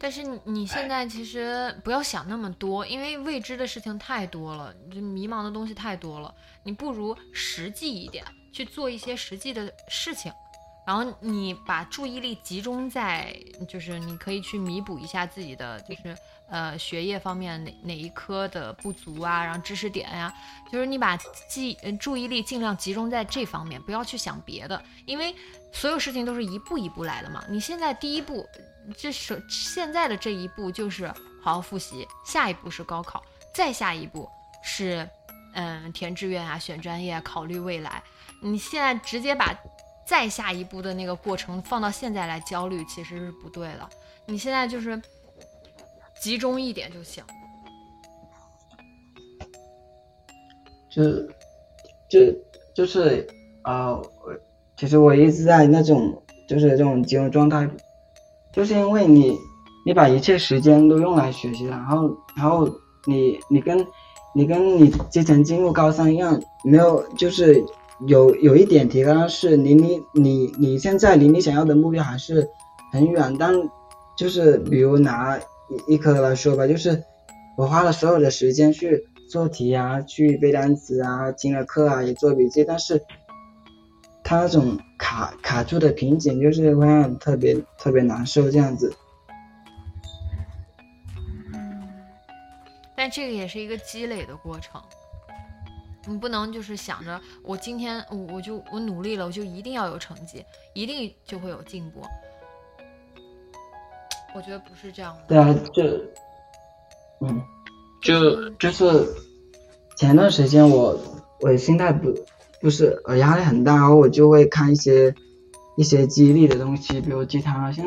[0.03, 6.33] 但是你现在其实不要想那么多，因为未知的事情太多了，就迷茫的东西太多了。
[6.63, 10.33] 你不如实际一点，去做一些实际的事情，
[10.87, 13.31] 然后你把注意力集中在，
[13.69, 16.17] 就是你可以去弥补一下自己的，就是
[16.49, 20.33] 呃学业方面哪哪一科的不足啊，然后知识点呀，
[20.71, 21.15] 就是你把
[21.47, 25.35] 记呃注意力尽量集中在这方面，不要去想别的，因为
[25.71, 27.43] 所有事情都是一步一步来的嘛。
[27.47, 28.43] 你现在第一步。
[28.97, 31.07] 这是现在的这一步就是
[31.41, 33.23] 好好复习，下一步是高考，
[33.53, 34.27] 再下一步
[34.63, 35.07] 是
[35.53, 38.01] 嗯填志愿啊、选专业、考虑未来。
[38.41, 39.55] 你现在直接把
[40.05, 43.89] 再下一步的那个过程放到现在来焦虑，其实是不对的。
[44.25, 44.99] 你现在就是
[46.19, 47.23] 集中一点就行。
[50.89, 51.03] 就
[52.09, 52.19] 就
[52.75, 53.25] 就是
[53.61, 53.97] 啊，
[54.75, 57.69] 其实我一直在那种就是这种集中状态。
[58.53, 59.39] 就是因为你，
[59.85, 62.69] 你把一切时间都用来学习，然后，然后
[63.05, 63.87] 你，你跟，
[64.35, 67.63] 你跟你之前进入高三一样，没有，就是
[68.07, 72.49] 有有一点提高，但是离你，你，你现在离你想要的目标还是
[72.91, 73.53] 很远，但
[74.17, 75.37] 就是比如拿
[75.87, 77.03] 一一科来说吧，就是
[77.57, 83.01] 我花了所有的时间去做题啊，去背单词啊，听了课啊，也做笔记，但是。
[84.23, 88.95] 他那种卡卡住的瓶颈，就是会让特别特别难受这样子。
[91.53, 91.83] 嗯，
[92.95, 94.81] 但这个也是一个积累的过程，
[96.07, 102.01] 你不能就是想着我今天我我就我努力了，我就一定要有成绩，一定就会有进步。
[104.33, 105.23] 我觉得不是这样的。
[105.27, 105.83] 对啊，就，
[107.19, 107.43] 嗯，
[108.01, 108.85] 就就是
[109.97, 110.97] 前段时间我
[111.41, 112.13] 我心态不。
[112.61, 115.13] 就是呃压力很大，然后我就会看一些
[115.77, 117.71] 一些激励的东西，比如鸡汤啊。
[117.71, 117.85] 像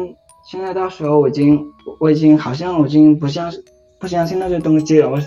[0.50, 1.60] 现在到时候我已经
[2.00, 3.52] 我已经好像我已经不相
[4.00, 5.10] 不相信那些东西了。
[5.10, 5.18] 我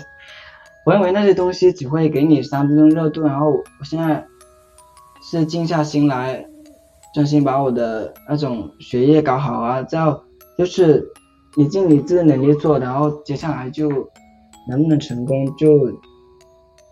[0.86, 4.24] 我认为那些东西只会给你三分钟热度，然后我现在
[5.22, 6.46] 是静下心来，
[7.14, 9.82] 专心把我的那种学业搞好啊。
[9.82, 10.22] 这样
[10.56, 11.06] 就是
[11.56, 13.88] 你尽你自己能力做，然后接下来就
[14.68, 15.90] 能不能成功就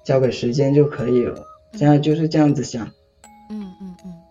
[0.05, 1.46] 交给时间就可以了。
[1.73, 2.87] 现在就是这样子想，
[3.51, 4.23] 嗯嗯嗯，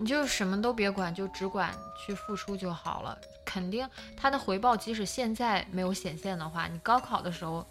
[0.00, 1.72] 你就什么都别管，就只管
[2.04, 3.16] 去付出就好了。
[3.44, 7.66] 肯定他的回报，即使现在没有显现的话，你高考的时候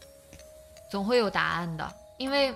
[0.92, 1.90] 总会有答案的。
[2.18, 2.54] 因为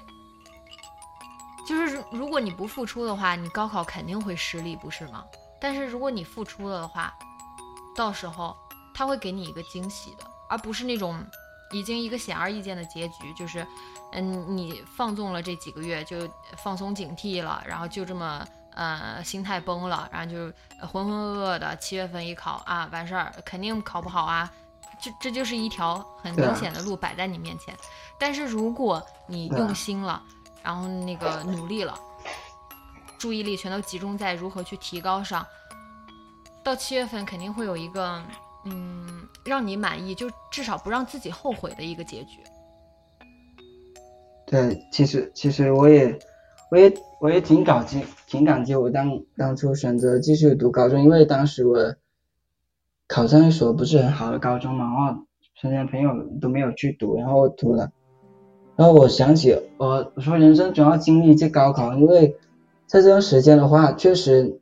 [1.65, 5.23] 就是如果你不付出的话，你高考肯定会失利，不是吗？
[5.61, 7.13] 但是如果你付出了的话，
[7.95, 8.53] 到时候
[8.93, 11.25] 他会给你一个惊喜的，而不是那种
[11.73, 13.67] 已经一个显而易见的结局，就是。
[14.15, 18.45] 嗯，你放纵了这几个月，就放松警惕了，然后就这么
[18.75, 20.37] 呃心态崩了，然后就
[20.87, 21.75] 浑浑噩噩的。
[21.77, 24.47] 七月份一考啊，完事儿肯定考不好啊，
[25.01, 27.75] 这这就是一条很明显的路摆在你面前。
[28.19, 30.21] 但是如果你用心了，
[30.61, 31.97] 然后那个努力了，
[33.17, 35.43] 注意力全都集中在如何去提高上，
[36.63, 38.21] 到七月份肯定会有一个
[38.65, 39.07] 嗯
[39.45, 42.39] 让你满意，就至少不让自己后悔的一个结局。
[44.45, 46.17] 对，其实其实我也
[46.69, 51.95] 我也我也挺感激挺感激我当当初选择继续读高中，因为当时我
[53.07, 55.23] 考上一所不是很好的高中嘛，然后
[55.55, 57.91] 身边朋友都没有去读，然后我读了，
[58.75, 62.37] 然后我想起我我说人生总要经历一次高考，因为
[62.85, 64.59] 在这段时间的话，确实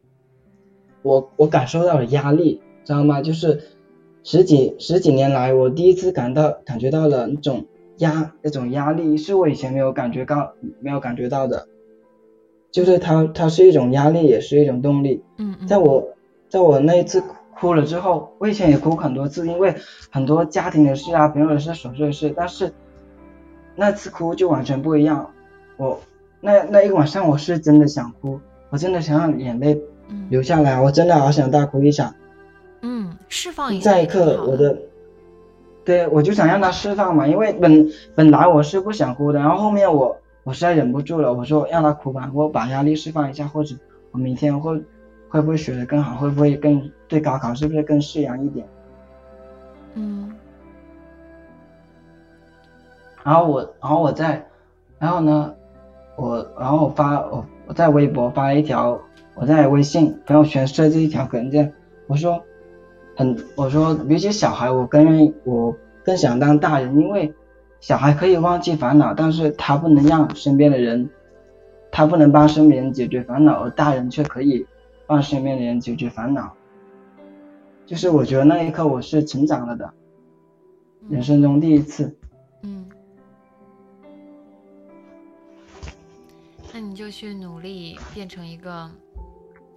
[1.02, 3.22] 我我感受到了压力，知道吗？
[3.22, 3.64] 就是
[4.24, 7.66] 十几十几年来，我第一次感到感觉到了那种。
[7.98, 11.68] 压那种压力是我以前没有感觉到没有感觉到的，
[12.72, 15.24] 就是它它是一种压力，也是一种动力。
[15.38, 16.08] 嗯在我
[16.50, 17.22] 在我那一次
[17.54, 19.76] 哭了之后，我以前也哭很多次，因为
[20.10, 22.74] 很多家庭的事啊、朋友的事、琐碎的事，但是
[23.76, 25.30] 那次哭就完全不一样。
[25.78, 26.00] 我
[26.40, 28.40] 那那一晚上我是真的想哭，
[28.72, 29.80] 我真的想让眼泪
[30.30, 32.16] 流下来，我真的好想大哭一场。
[33.32, 33.92] 嗯，释放一下。
[33.92, 34.78] 在一刻我的。
[35.84, 43.76] 对，我就想让他释放嘛，因为本本来我是不想哭的，然后后面我我实在忍不住了，我说让他哭吧，我把压力释放一下，或者
[44.12, 44.80] 我明天会
[45.28, 48.68] 会不会学得更好，会不会更对高考是不是更释然一点？
[49.96, 50.32] 嗯。
[53.24, 54.46] 然后我，然后我在，
[55.00, 55.56] 然后呢，
[56.16, 59.02] 我然后我发我我在微博发了一条，
[59.34, 61.74] 我在微信朋友圈设置一条文件，
[62.06, 62.44] 我说。
[63.16, 67.34] 很，我说比起小孩，我更愿意，我更想当大人，因为
[67.80, 71.10] 小孩可以忘记烦恼，但是他不能让身边的人，
[71.92, 74.66] 他不能帮身边人解决烦恼，而大人却可以
[75.06, 76.54] 帮身边的人解决烦恼。
[77.86, 79.94] 就是我觉得那一刻我是成长了的，
[81.10, 82.16] 人生中第一次。
[82.64, 82.86] 嗯，
[86.74, 88.90] 那你就去努力变成一个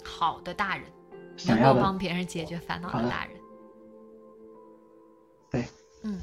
[0.05, 1.03] 好的大人，能
[1.37, 3.37] 想要帮别人解决烦恼好的的大人。
[5.51, 5.64] 对，
[6.03, 6.20] 嗯，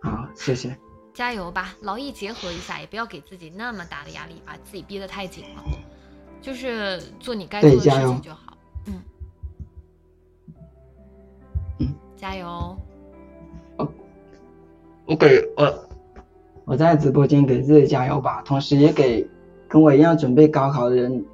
[0.00, 0.76] 好，谢谢。
[1.14, 5.62] 加油吧，劳逸结合一下，也不要给自己那么大的压力，把自己逼得太紧了。
[6.40, 8.56] 就是做你该做的事情就好。
[8.86, 9.02] 嗯，
[11.80, 12.76] 嗯，加油。
[15.04, 15.88] 我给我
[16.64, 19.28] 我在直播间给自己加油吧，同时也给
[19.68, 21.26] 跟我一样准备高考的人嗯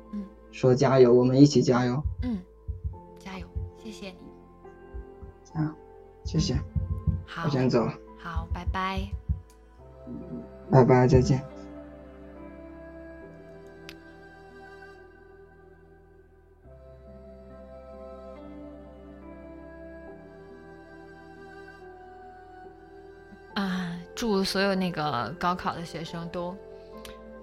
[0.58, 2.36] 说加油，我们一起加油，嗯，
[3.16, 3.46] 加油，
[3.80, 4.16] 谢谢你。
[5.44, 5.72] 加油，
[6.24, 6.56] 谢谢，
[7.24, 9.08] 好我，先走了，好，拜拜。
[10.68, 11.40] 拜拜，再见。
[23.54, 26.52] 啊，祝所有那个高考的学生都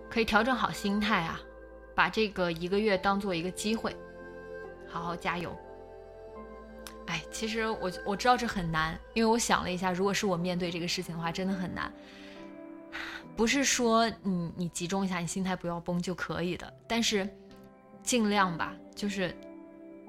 [0.09, 1.39] 可以调整好心态啊，
[1.95, 3.95] 把这个一个月当做一个机会，
[4.87, 5.55] 好好加油。
[7.07, 11.91] 哎，其实我我知道这很难，因为我想了一下，如果是我面对这个事情的话，真的很难。
[13.35, 17.29] 不是说你你集中一下，你心态不要崩就可以的，但是
[18.01, 19.35] 尽量吧，就是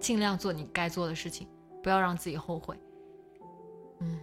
[0.00, 1.46] 尽量做你该做的事情，
[1.82, 2.78] 不要让自己后悔。
[4.00, 4.18] 嗯。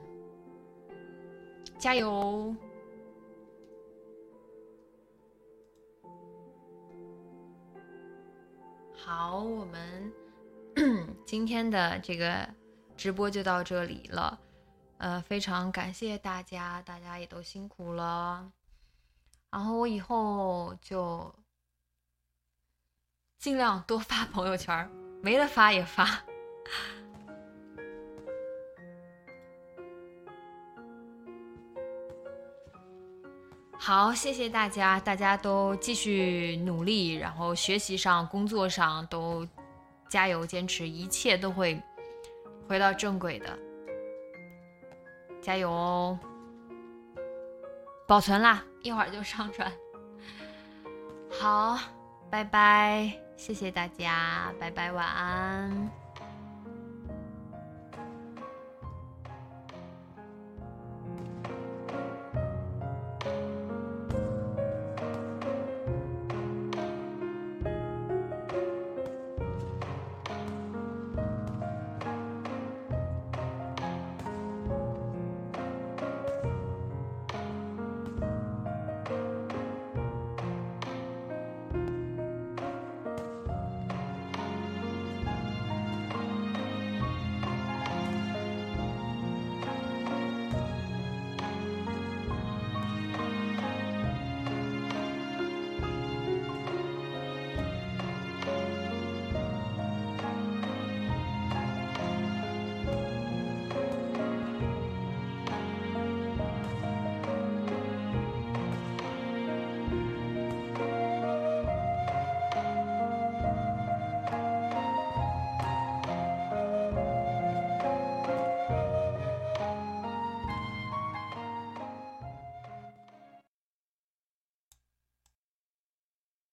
[1.78, 2.56] 加油！
[9.06, 10.14] 好，我们
[11.28, 12.48] 今天的这个
[12.96, 14.40] 直播就到这里了。
[14.98, 18.50] 呃，非常感谢大家，大家也都辛苦了。
[19.50, 21.36] 然后我以后就
[23.38, 24.90] 尽量多发朋友圈，
[25.22, 26.24] 没得发也发。
[33.86, 39.46] 好，谢谢大家，大家都继续努力，然后学习上、工作上都
[40.08, 41.78] 加油坚持，一切都会
[42.66, 43.60] 回到正轨的。
[45.42, 46.18] 加油哦！
[48.08, 49.70] 保存啦，一会儿就上传。
[51.30, 51.78] 好，
[52.30, 56.03] 拜拜，谢谢大家，拜拜，晚安。